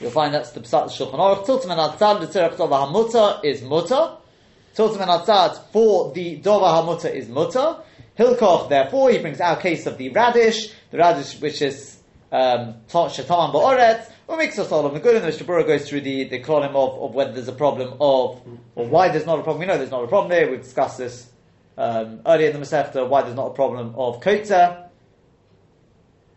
You'll 0.00 0.10
find 0.10 0.34
that's 0.34 0.50
the 0.50 0.60
Psat 0.60 0.86
Shulchan 0.86 1.14
Aruch. 1.14 1.46
Tiltum 1.46 1.70
and 1.70 1.80
Atzad 1.80 2.20
the 2.20 2.26
l'tzerach 2.26 2.56
Dovar 2.56 2.88
HaMutter 2.88 3.44
is 3.44 3.62
mutter. 3.62 4.16
Tiltum 4.74 5.00
and 5.00 5.10
Atzad 5.10 5.58
for 5.72 6.12
the 6.12 6.36
Dovar 6.36 6.82
HaMutter 6.82 7.14
is 7.14 7.28
mutter. 7.28 7.78
Hilkoch, 8.18 8.68
therefore, 8.68 9.10
he 9.10 9.18
brings 9.18 9.40
our 9.40 9.56
case 9.56 9.86
of 9.86 9.98
the 9.98 10.10
radish, 10.10 10.72
the 10.90 10.98
radish 10.98 11.40
which 11.40 11.62
is 11.62 11.98
um, 12.30 12.74
Shatam 12.88 13.52
Ba'oretz, 13.52 14.10
or 14.28 14.36
makes 14.36 14.58
us 14.58 14.70
all 14.70 14.86
of 14.86 14.94
the 14.94 15.00
good, 15.00 15.16
and 15.16 15.24
the 15.24 15.28
Mishnah 15.28 15.46
goes 15.64 15.88
through 15.88 16.02
the, 16.02 16.24
the 16.24 16.38
column 16.40 16.76
of, 16.76 17.02
of 17.02 17.14
whether 17.14 17.32
there's 17.32 17.48
a 17.48 17.52
problem 17.52 17.94
of, 18.00 18.40
or 18.74 18.86
why 18.86 19.08
there's 19.08 19.26
not 19.26 19.38
a 19.38 19.42
problem. 19.42 19.60
We 19.60 19.66
know 19.66 19.78
there's 19.78 19.90
not 19.90 20.04
a 20.04 20.08
problem 20.08 20.30
there, 20.30 20.50
we've 20.50 20.62
discussed 20.62 20.98
this 20.98 21.30
um, 21.76 22.20
earlier 22.26 22.50
in 22.50 22.60
the 22.60 22.64
Masechta, 22.64 23.08
why 23.08 23.22
there's 23.22 23.34
not 23.34 23.48
a 23.48 23.54
problem 23.54 23.94
of 23.96 24.20
Kotza. 24.20 24.83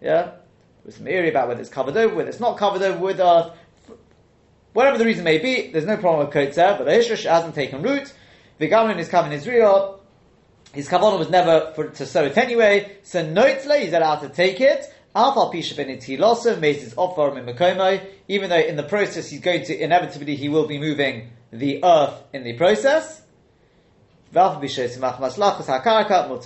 Yeah? 0.02 0.32
There's 0.84 0.98
some 0.98 1.08
area 1.08 1.32
about 1.32 1.48
whether 1.48 1.62
it's 1.62 1.70
covered 1.70 1.98
over, 1.98 2.16
whether 2.16 2.30
it's 2.30 2.40
not 2.40 2.58
covered 2.58 2.82
over 2.82 3.00
with 3.00 3.20
earth. 3.20 3.52
Whatever 4.74 4.98
the 4.98 5.06
reason 5.06 5.24
may 5.24 5.40
be, 5.40 5.72
there's 5.72 5.86
no 5.86 5.98
problem 5.98 6.26
with 6.28 6.36
Kotza, 6.36 6.78
but 6.78 6.86
the 6.86 6.92
Hishrash 6.92 7.30
hasn't 7.30 7.56
taken 7.56 7.82
root. 7.82 8.14
The 8.60 8.70
Gamelin 8.70 8.98
is 9.00 9.10
coming 9.10 9.32
Israel, 9.32 9.98
his 10.74 10.88
kavanah 10.88 11.18
was 11.18 11.30
never 11.30 11.72
for, 11.76 11.90
to 11.90 12.06
sow 12.06 12.26
it 12.26 12.38
anyway, 12.38 12.98
so 13.04 13.26
noitle, 13.26 13.82
he's 13.82 13.94
allowed 13.94 14.20
to 14.20 14.30
take 14.30 14.62
it. 14.62 14.94
Alpha 15.16 15.56
Pisha 15.56 15.74
Benitilosa 15.74 16.60
made 16.60 16.76
his 16.76 16.94
offer 16.96 17.36
in 17.38 17.46
Makomo, 17.46 18.06
even 18.28 18.50
though 18.50 18.60
in 18.60 18.76
the 18.76 18.84
process 18.84 19.30
he's 19.30 19.40
going 19.40 19.64
to, 19.66 19.76
inevitably, 19.76 20.36
he 20.36 20.50
will 20.50 20.68
be 20.68 20.78
moving 20.78 21.32
the 21.52 21.84
earth 21.84 22.22
in 22.34 22.44
the 22.44 22.54
process. 22.54 23.24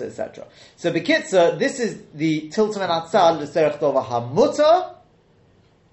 Etc. 0.01 0.47
So 0.75 0.91
Bekitza, 0.91 1.57
this 1.57 1.79
is 1.79 2.01
the 2.13 2.49
Tiltum 2.49 2.81
and 2.81 2.91
Atzal, 2.91 3.39
the 3.39 3.45
Serach 3.45 3.79
Dova 3.79 4.05
Hamuta. 4.05 4.95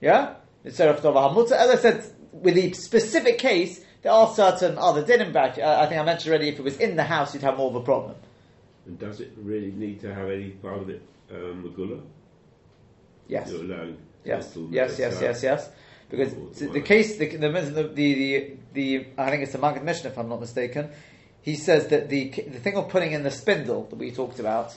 Yeah? 0.01 0.35
The 0.63 0.71
Serach 0.71 1.01
Dova 1.01 1.33
Hamuta. 1.33 1.53
As 1.53 1.71
I 1.71 1.77
said, 1.77 2.05
with 2.33 2.55
the 2.55 2.73
specific 2.73 3.39
case, 3.39 3.85
there 4.03 4.13
are 4.13 4.33
certain 4.35 4.79
other 4.79 5.03
dinim 5.03 5.33
back. 5.33 5.59
Uh, 5.59 5.79
I 5.81 5.87
think 5.87 6.01
I 6.01 6.05
mentioned 6.05 6.31
already. 6.31 6.49
If 6.49 6.59
it 6.59 6.63
was 6.63 6.77
in 6.79 6.97
the 6.97 7.05
house, 7.05 7.35
you'd 7.35 7.43
have 7.43 7.57
more 7.57 7.71
of 7.71 7.77
a 7.77 7.81
problem. 7.81 8.17
And 8.87 8.99
does 8.99 9.21
it 9.21 9.33
really 9.37 9.71
need 9.71 10.01
to 10.01 10.15
have 10.15 10.31
any 10.31 10.51
part 10.51 10.79
of 10.83 10.89
it, 10.89 11.03
um, 11.31 11.65
Magula? 11.65 12.01
Yes. 13.27 13.51
Yes. 14.25 14.57
Yes. 14.71 14.99
Yes. 14.99 15.21
Yes. 15.21 15.43
Yes. 15.43 15.71
Because 16.11 16.33
the, 16.59 16.81
case, 16.81 17.19
the 17.19 17.37
the, 17.37 17.49
the 17.49 17.83
the 17.83 18.57
the 18.73 19.07
I 19.19 19.31
think 19.31 19.43
it's 19.43 19.53
the 19.53 19.59
Maggid 19.59 19.85
Mishnah, 19.85 20.11
if 20.11 20.19
I'm 20.19 20.29
not 20.29 20.41
mistaken. 20.41 20.91
He 21.49 21.57
says 21.57 21.89
that 21.89 22.11
the 22.11 22.29
the 22.29 22.61
thing 22.65 22.77
of 22.77 22.91
putting 22.91 23.13
in 23.13 23.23
the 23.23 23.31
spindle 23.31 23.85
that 23.89 23.97
we 23.97 24.11
talked 24.11 24.39
about. 24.39 24.77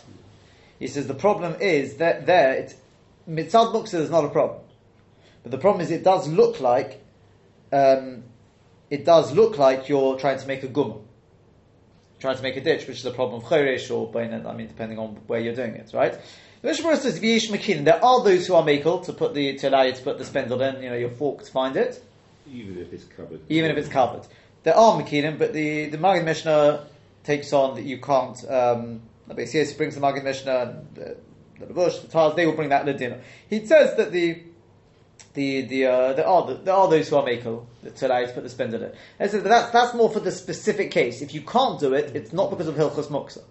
He 0.79 0.87
says 0.87 1.05
the 1.05 1.13
problem 1.27 1.55
is 1.59 1.97
that 1.97 2.25
there, 2.25 2.53
it's 2.53 2.75
mitzad 3.29 3.73
muksa 3.73 3.95
is 3.95 4.09
not 4.09 4.23
a 4.23 4.29
problem, 4.29 4.61
but 5.43 5.51
the 5.51 5.57
problem 5.57 5.81
is 5.81 5.91
it 5.91 6.05
does 6.05 6.29
look 6.29 6.61
like 6.61 7.03
um, 7.73 8.23
it 8.89 9.03
does 9.03 9.33
look 9.33 9.57
like 9.57 9.89
you're 9.89 10.17
trying 10.17 10.39
to 10.39 10.47
make 10.47 10.63
a 10.63 10.69
gumma, 10.69 11.01
trying 12.21 12.37
to 12.37 12.41
make 12.41 12.55
a 12.55 12.61
ditch, 12.61 12.87
which 12.87 12.99
is 12.99 13.05
a 13.05 13.11
problem 13.11 13.41
of 13.41 13.49
choresh 13.49 13.91
or 13.93 14.09
bainat, 14.09 14.45
I 14.45 14.53
mean, 14.55 14.67
depending 14.67 14.97
on 14.97 15.09
where 15.27 15.41
you're 15.41 15.55
doing 15.55 15.75
it, 15.75 15.91
right? 15.93 16.17
The 16.61 16.73
says. 16.73 17.19
There 17.19 18.05
are 18.05 18.23
those 18.23 18.47
who 18.47 18.55
are 18.55 18.63
makel 18.63 19.03
to 19.07 19.13
put 19.13 19.33
the 19.33 19.57
to 19.57 19.67
allow 19.67 19.81
you 19.81 19.93
to 19.93 20.01
put 20.01 20.17
the 20.17 20.25
spindle 20.25 20.61
in, 20.61 20.81
you 20.81 20.89
know, 20.89 20.95
your 20.95 21.09
fork 21.09 21.43
to 21.43 21.51
find 21.51 21.75
it, 21.75 22.01
Even 22.49 22.77
if 22.77 22.93
it's 22.93 23.03
covered. 23.17 23.41
even 23.49 23.71
if 23.71 23.77
it's 23.77 23.89
covered. 23.89 24.25
There 24.63 24.75
are 24.75 25.01
makinim, 25.01 25.39
but 25.39 25.53
the 25.53 25.87
the 25.87 25.97
Maggid 25.97 26.25
Mishnah 26.25 26.85
takes 27.23 27.53
on 27.53 27.75
that 27.75 27.83
you 27.83 27.99
can't. 27.99 28.37
Um, 28.49 29.01
Yosef 29.35 29.77
brings 29.77 29.95
the 29.95 30.01
Maggid 30.01 30.23
Mishnah, 30.23 30.83
the, 30.93 31.17
the 31.59 31.73
Bush, 31.73 31.97
the 31.99 32.07
Taz, 32.07 32.35
they 32.35 32.45
will 32.45 32.53
bring 32.53 32.69
that 32.69 32.85
Ladina. 32.85 33.21
He 33.49 33.65
says 33.65 33.95
that 33.97 34.11
the 34.11 34.43
the 35.33 35.61
the 35.61 35.85
uh, 35.85 36.13
there 36.13 36.27
are 36.27 36.53
there 36.53 36.73
are 36.73 36.89
those 36.89 37.09
who 37.09 37.15
are 37.15 37.23
makel 37.25 37.65
to 37.95 38.07
allow 38.07 38.25
put 38.27 38.43
the 38.43 38.49
spindle 38.49 38.83
in. 38.83 38.91
And 39.19 39.31
so 39.31 39.39
that's 39.39 39.71
that's 39.71 39.93
more 39.93 40.09
for 40.09 40.19
the 40.19 40.31
specific 40.31 40.91
case. 40.91 41.21
If 41.21 41.33
you 41.33 41.41
can't 41.41 41.79
do 41.79 41.93
it, 41.93 42.15
it's 42.15 42.33
not 42.33 42.49
because 42.49 42.67
of 42.67 42.75
hilchos 42.75 43.07
Moksa. 43.07 43.43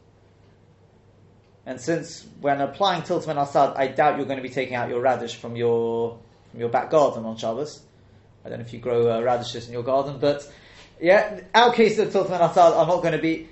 And 1.67 1.81
since 1.81 2.26
when 2.40 2.61
applying 2.61 3.02
tiltum 3.02 3.29
and 3.29 3.38
asad, 3.38 3.75
I 3.76 3.88
doubt 3.88 4.17
you're 4.17 4.26
going 4.26 4.38
to 4.38 4.43
be 4.43 4.52
taking 4.52 4.75
out 4.75 4.88
your 4.88 5.00
radish 5.00 5.37
from 5.37 5.57
your 5.57 6.19
from 6.50 6.61
your 6.61 6.69
back 6.69 6.90
garden 6.90 7.25
on 7.25 7.37
Shabbos. 7.37 7.83
I 8.45 8.49
don't 8.49 8.59
know 8.59 8.64
if 8.64 8.73
you 8.73 8.79
grow 8.79 9.19
uh, 9.19 9.23
radishes 9.23 9.67
in 9.67 9.73
your 9.73 9.83
garden, 9.83 10.19
but 10.19 10.50
yeah, 11.00 11.40
our 11.54 11.73
cases 11.73 11.99
of 11.99 12.12
tiltum 12.12 12.33
and 12.33 12.42
asad 12.42 12.73
are 12.75 12.87
not 12.87 13.02
going 13.02 13.12
to 13.12 13.23
be 13.23 13.49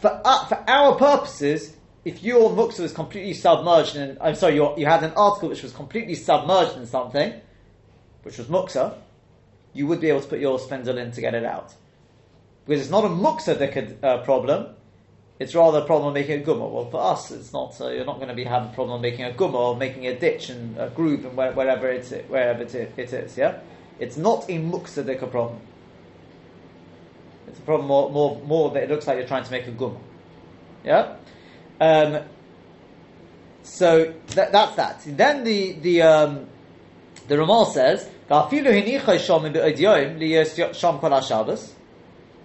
for 0.00 0.20
uh, 0.24 0.46
for 0.46 0.64
our 0.68 0.96
purposes. 0.96 1.74
If 2.04 2.22
your 2.22 2.50
muksa 2.50 2.80
was 2.80 2.92
completely 2.92 3.34
submerged 3.34 3.96
in, 3.96 4.16
I'm 4.20 4.34
sorry, 4.34 4.54
you 4.54 4.86
had 4.86 5.02
an 5.02 5.12
article 5.14 5.50
which 5.50 5.62
was 5.62 5.72
completely 5.72 6.14
submerged 6.14 6.76
in 6.78 6.86
something, 6.86 7.34
which 8.22 8.38
was 8.38 8.46
muksa, 8.46 8.96
you 9.74 9.86
would 9.86 10.00
be 10.00 10.08
able 10.08 10.22
to 10.22 10.28
put 10.28 10.38
your 10.38 10.58
spindle 10.58 10.96
in 10.96 11.10
to 11.12 11.20
get 11.20 11.34
it 11.34 11.44
out. 11.44 11.74
Because 12.64 12.82
it's 12.82 12.90
not 12.90 13.04
a 13.04 13.08
muksa 13.08 14.02
uh, 14.02 14.18
problem, 14.18 14.74
it's 15.38 15.54
rather 15.54 15.78
a 15.78 15.84
problem 15.84 16.08
of 16.08 16.14
making 16.14 16.40
a 16.40 16.44
gumma. 16.44 16.66
Well, 16.70 16.90
for 16.90 17.00
us, 17.00 17.30
it's 17.30 17.52
not. 17.52 17.78
Uh, 17.80 17.88
you're 17.88 18.06
not 18.06 18.16
going 18.16 18.28
to 18.28 18.34
be 18.34 18.44
having 18.44 18.70
a 18.70 18.74
problem 18.74 19.02
making 19.02 19.24
a 19.24 19.32
gumma 19.32 19.58
or 19.58 19.76
making 19.76 20.06
a 20.06 20.18
ditch 20.18 20.48
and 20.48 20.78
a 20.78 20.88
groove 20.88 21.24
and 21.24 21.36
where, 21.36 21.52
wherever 21.52 21.90
it's 21.90 22.10
wherever 22.10 22.62
it, 22.62 22.74
it 22.74 23.12
is. 23.12 23.36
Yeah, 23.36 23.58
it's 23.98 24.16
not 24.16 24.44
a 24.44 24.58
muksadika 24.58 25.30
problem. 25.30 25.60
It's 27.48 27.58
a 27.58 27.62
problem 27.62 27.88
more, 27.88 28.10
more, 28.10 28.40
more 28.44 28.70
that 28.70 28.84
it 28.84 28.88
looks 28.88 29.06
like 29.06 29.18
you're 29.18 29.26
trying 29.26 29.44
to 29.44 29.50
make 29.50 29.66
a 29.66 29.72
gumma. 29.72 29.98
Yeah. 30.84 31.16
Um, 31.80 32.24
so 33.62 34.14
that, 34.28 34.52
that's 34.52 34.76
that. 34.76 35.02
Then 35.06 35.44
the 35.44 35.72
the 35.72 36.02
um, 36.02 36.46
the 37.26 37.38
Ramal 37.38 37.66
says, 37.66 38.08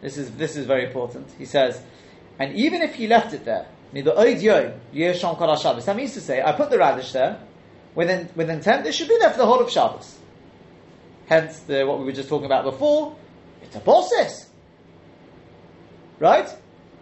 This 0.01 0.17
is 0.17 0.31
this 0.31 0.55
is 0.55 0.65
very 0.65 0.85
important. 0.85 1.27
He 1.37 1.45
says 1.45 1.81
and 2.39 2.55
even 2.55 2.81
if 2.81 2.95
he 2.95 3.07
left 3.07 3.33
it 3.33 3.45
there, 3.45 3.67
that 3.93 4.07
means 5.95 6.13
to 6.13 6.21
say, 6.21 6.41
I 6.41 6.51
put 6.53 6.69
the 6.71 6.77
radish 6.79 7.11
there, 7.11 7.39
with, 7.93 8.35
with 8.35 8.49
intent, 8.49 8.87
it 8.87 8.93
should 8.93 9.07
be 9.07 9.17
there 9.19 9.29
for 9.29 9.37
the 9.37 9.45
whole 9.45 9.59
of 9.59 9.69
Shabbos. 9.69 10.17
Hence, 11.27 11.59
the, 11.59 11.85
what 11.85 11.99
we 11.99 12.05
were 12.05 12.11
just 12.11 12.27
talking 12.27 12.47
about 12.47 12.63
before, 12.63 13.15
it's 13.61 13.75
a 13.75 13.79
process. 13.79 14.49
Right? 16.23 16.47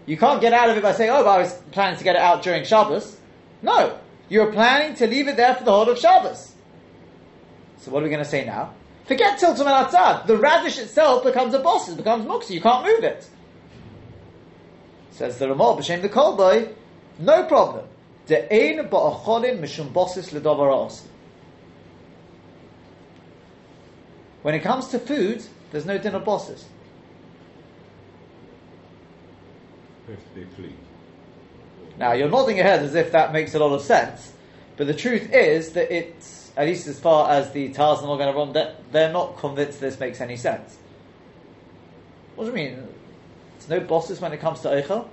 You 0.08 0.18
can't 0.18 0.42
get 0.42 0.52
out 0.52 0.72
of 0.72 0.78
it 0.78 0.82
by 0.82 0.94
saying, 0.94 1.12
oh, 1.12 1.24
I 1.24 1.38
was 1.38 1.54
planning 1.72 1.96
to 1.96 2.04
get 2.04 2.16
it 2.16 2.22
out 2.24 2.42
during 2.42 2.64
Shabbos. 2.64 3.18
No. 3.62 4.00
You're 4.30 4.52
planning 4.52 4.96
to 4.96 5.06
leave 5.06 5.28
it 5.28 5.36
there 5.36 5.54
for 5.54 5.64
the 5.64 5.72
whole 5.72 5.88
of 5.88 6.00
Shabbos. 6.00 6.56
So 7.78 7.92
what 7.92 8.00
are 8.02 8.06
we 8.06 8.10
going 8.10 8.24
to 8.24 8.30
say 8.30 8.46
now? 8.46 8.74
Forget 9.06 9.40
tiltum 9.40 9.68
and 9.68 10.28
The 10.28 10.38
radish 10.38 10.80
itself 10.80 11.24
becomes 11.24 11.54
a 11.54 11.60
boss, 11.60 11.88
it 11.88 11.98
becomes 11.98 12.26
muksa. 12.26 12.50
You 12.50 12.62
can't 12.62 12.84
move 12.84 13.04
it. 13.04 13.30
Says 15.12 15.38
the 15.38 15.50
Ramah 15.50 15.80
b'shem 15.80 16.02
the 16.02 16.10
kolbo, 16.10 16.74
no 17.20 17.44
problem. 17.44 17.86
The 18.26 18.52
ein 18.52 18.90
ba'acholim 18.90 19.60
mishum 19.60 19.94
bosis 19.94 20.32
ledovaros. 20.32 21.04
When 24.42 24.56
it 24.56 24.62
comes 24.62 24.88
to 24.88 24.98
food, 24.98 25.44
there's 25.72 25.86
no 25.86 26.00
dinner 26.00 26.20
bosses. 26.20 26.66
Perfectly 30.06 30.74
Now 31.98 32.14
you're 32.14 32.30
nodding 32.30 32.58
your 32.58 32.66
head 32.66 32.82
as 32.84 32.96
if 32.96 33.12
that 33.12 33.32
makes 33.32 33.54
a 33.54 33.60
lot 33.60 33.74
of 33.74 33.82
sense, 33.82 34.34
but 34.78 34.88
the 34.88 34.94
truth 34.94 35.32
is 35.32 35.72
that 35.74 35.94
it's 35.96 36.42
at 36.58 36.68
least 36.68 36.88
as 36.88 37.00
far 37.00 37.32
as 37.32 37.52
the 37.52 37.70
Taz 37.70 38.00
and 38.00 38.08
going 38.08 38.32
to 38.32 38.62
run, 38.62 38.76
they're 38.92 39.14
not 39.14 39.38
convinced 39.38 39.80
this 39.80 40.00
makes 40.00 40.20
any 40.20 40.36
sense. 40.36 40.78
What 42.36 42.46
do 42.46 42.50
you 42.50 42.56
mean? 42.56 42.88
There's 43.58 43.70
no 43.70 43.80
bosses 43.88 44.20
when 44.20 44.34
it 44.34 44.40
comes 44.40 44.62
to 44.62 44.70
Eichel. 44.70 45.08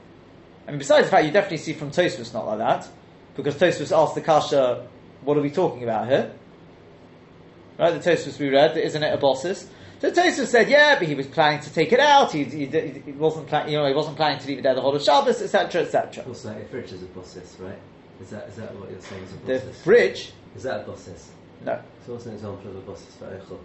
I 0.66 0.70
mean, 0.70 0.78
besides 0.78 1.06
the 1.06 1.10
fact 1.10 1.24
you 1.24 1.30
definitely 1.30 1.58
see 1.58 1.72
from 1.72 1.90
Tosfos 1.90 2.34
not 2.34 2.46
like 2.46 2.58
that, 2.58 2.88
because 3.36 3.54
Tosfos 3.56 3.96
asked 3.96 4.14
the 4.14 4.20
Kasha, 4.20 4.86
what 5.22 5.36
are 5.36 5.40
we 5.40 5.50
talking 5.50 5.82
about 5.82 6.08
here? 6.08 6.32
Right, 7.78 7.90
the 7.90 8.10
Tosfos 8.10 8.38
we 8.38 8.48
read, 8.48 8.76
isn't 8.76 9.02
it 9.02 9.14
a 9.14 9.16
bosses? 9.16 9.68
So 10.00 10.12
Tosfos 10.12 10.46
said, 10.46 10.68
yeah, 10.68 10.96
but 10.96 11.08
he 11.08 11.14
was 11.16 11.26
planning 11.26 11.60
to 11.60 11.72
take 11.72 11.92
it 11.92 11.98
out. 11.98 12.32
He, 12.32 12.44
he, 12.44 12.66
he 12.66 13.12
wasn't, 13.12 13.48
pla- 13.48 13.66
you 13.66 13.76
know, 13.76 13.86
he 13.86 13.94
wasn't 13.94 14.16
planning 14.16 14.38
to 14.38 14.46
leave 14.46 14.58
it 14.58 14.62
there 14.62 14.74
the 14.74 14.80
whole 14.80 14.94
of 14.94 15.02
Shabbos, 15.02 15.42
etc., 15.42 15.82
etc. 15.82 16.24
Also, 16.24 16.56
a 16.56 16.64
fridge 16.66 16.92
is 16.92 17.02
a 17.02 17.06
bosses, 17.06 17.56
right? 17.58 17.78
Is 18.20 18.30
that 18.30 18.48
is 18.48 18.56
that 18.56 18.74
what 18.76 18.90
you're 18.90 19.00
saying 19.00 19.22
is 19.24 19.32
a? 19.32 19.66
The 19.66 19.72
fridge. 19.72 20.32
Is 20.56 20.62
that 20.64 20.80
a 20.80 20.84
bosses? 20.84 21.30
No. 21.64 21.80
So 22.06 22.12
what's 22.12 22.26
an 22.26 22.34
example 22.34 22.70
of 22.70 22.76
a 22.76 22.80
bosses 22.80 23.14
for 23.16 23.26
Eichel? 23.26 23.58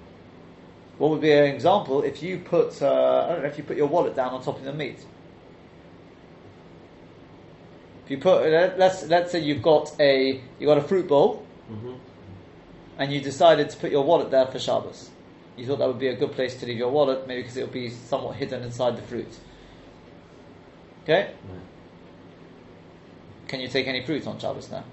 What 0.97 1.11
would 1.11 1.21
be 1.21 1.31
an 1.31 1.45
example 1.45 2.03
if 2.03 2.21
you 2.21 2.39
put, 2.39 2.81
uh, 2.81 3.25
I 3.25 3.33
don't 3.33 3.41
know, 3.41 3.47
if 3.47 3.57
you 3.57 3.63
put 3.63 3.77
your 3.77 3.87
wallet 3.87 4.15
down 4.15 4.31
on 4.31 4.43
top 4.43 4.57
of 4.57 4.63
the 4.63 4.73
meat? 4.73 5.03
If 8.05 8.11
you 8.11 8.17
put, 8.17 8.47
let's 8.77 9.03
let's 9.03 9.31
say 9.31 9.39
you've 9.39 9.61
got 9.61 9.95
a 9.99 10.41
you 10.59 10.67
got 10.67 10.77
a 10.77 10.83
fruit 10.83 11.07
bowl, 11.07 11.45
mm-hmm. 11.71 11.93
and 12.97 13.13
you 13.13 13.21
decided 13.21 13.69
to 13.69 13.77
put 13.77 13.91
your 13.91 14.03
wallet 14.03 14.29
there 14.29 14.45
for 14.47 14.59
Shabbos. 14.59 15.09
You 15.55 15.65
thought 15.67 15.79
that 15.79 15.87
would 15.87 15.99
be 15.99 16.07
a 16.07 16.15
good 16.15 16.31
place 16.31 16.59
to 16.59 16.65
leave 16.65 16.77
your 16.77 16.89
wallet, 16.89 17.27
maybe 17.27 17.41
because 17.41 17.57
it 17.57 17.65
will 17.65 17.73
be 17.73 17.89
somewhat 17.89 18.35
hidden 18.37 18.63
inside 18.63 18.97
the 18.97 19.01
fruit. 19.03 19.31
Okay. 21.03 21.31
Can 23.47 23.59
you 23.59 23.67
take 23.67 23.87
any 23.87 24.03
fruit 24.03 24.25
on 24.25 24.39
Shabbos 24.39 24.71
now? 24.71 24.83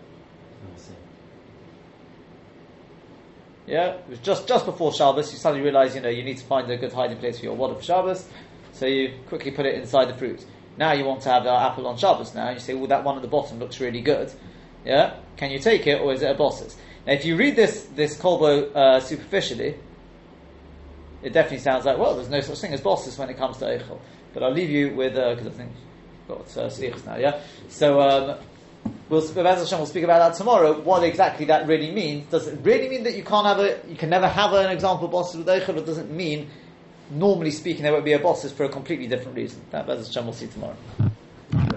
Yeah, 3.67 3.93
it 3.93 4.09
was 4.09 4.19
just 4.19 4.49
just 4.49 4.67
before 4.67 4.93
Shabbos. 4.93 5.33
You 5.33 5.39
suddenly 5.39 5.65
realise, 5.65 5.95
you 5.95 6.01
know, 6.01 6.09
you 6.09 6.25
need 6.25 6.39
to 6.39 6.45
find 6.45 6.69
a 6.71 6.77
good 6.77 6.93
hiding 6.93 7.19
place 7.19 7.39
for 7.39 7.45
your 7.45 7.55
wallet 7.55 7.79
for 7.79 7.85
Shabbos, 7.85 8.29
so 8.73 8.87
you 8.87 9.15
quickly 9.29 9.53
put 9.53 9.65
it 9.65 9.77
inside 9.77 10.07
the 10.07 10.15
fruit. 10.15 10.45
Now 10.77 10.93
you 10.93 11.05
want 11.05 11.23
to 11.23 11.29
have 11.31 11.45
the 11.45 11.53
apple 11.53 11.87
on 11.87 11.97
Shabbos. 11.97 12.35
Now 12.35 12.49
and 12.49 12.57
you 12.57 12.61
say, 12.61 12.75
well, 12.75 12.89
that 12.89 13.05
one 13.05 13.17
at 13.17 13.23
the 13.23 13.29
bottom 13.29 13.61
looks 13.61 13.79
really 13.81 14.01
good. 14.01 14.33
Yeah, 14.85 15.15
can 15.37 15.51
you 15.51 15.59
take 15.59 15.87
it, 15.87 16.01
or 16.01 16.13
is 16.13 16.23
it 16.23 16.31
a 16.31 16.35
boss's? 16.35 16.77
Now, 17.07 17.13
if 17.13 17.25
you 17.25 17.37
read 17.37 17.55
this 17.55 17.85
this 17.95 18.19
kolbo 18.19 18.75
uh, 18.75 19.01
superficially, 19.01 19.77
it 21.23 21.33
definitely 21.33 21.59
sounds 21.59 21.85
like 21.85 21.99
well, 21.99 22.15
there's 22.15 22.29
no 22.29 22.41
such 22.41 22.59
thing 22.59 22.73
as 22.73 22.81
bosses 22.81 23.19
when 23.19 23.29
it 23.31 23.37
comes 23.37 23.59
to 23.59 23.67
eichel. 23.67 23.99
But 24.33 24.43
I'll 24.43 24.53
leave 24.53 24.71
you 24.71 24.95
with 24.95 25.15
because 25.15 25.47
uh, 25.47 25.51
I 25.51 25.53
think 25.53 25.71
we've 26.29 26.39
got 26.39 26.57
uh, 26.57 27.07
now. 27.07 27.17
Yeah, 27.17 27.41
so. 27.69 28.01
Um, 28.01 28.39
We'll, 29.11 29.21
we'll 29.21 29.87
speak 29.87 30.05
about 30.05 30.31
that 30.31 30.35
tomorrow. 30.39 30.81
What 30.81 31.03
exactly 31.03 31.45
that 31.47 31.67
really 31.67 31.91
means? 31.91 32.31
Does 32.31 32.47
it 32.47 32.61
really 32.63 32.89
mean 32.89 33.03
that 33.03 33.17
you 33.17 33.25
can't 33.25 33.47
have 33.47 33.59
a, 33.59 33.81
you 33.89 33.97
can 33.97 34.09
never 34.09 34.29
have 34.29 34.53
an 34.53 34.71
example 34.71 35.07
of 35.07 35.11
bosses 35.11 35.37
with 35.37 35.49
Eichel, 35.49 35.77
or 35.77 35.85
does 35.85 35.99
it 35.99 36.09
mean, 36.11 36.49
normally 37.11 37.51
speaking, 37.51 37.83
there 37.83 37.93
won't 37.93 38.05
be 38.05 38.13
a 38.13 38.19
bosses 38.19 38.53
for 38.53 38.65
a 38.65 38.69
completely 38.69 39.09
different 39.09 39.37
reason? 39.37 39.61
That 39.71 39.87
Hashem 39.87 40.25
we'll 40.25 40.33
see 40.33 40.47
tomorrow. 40.47 40.77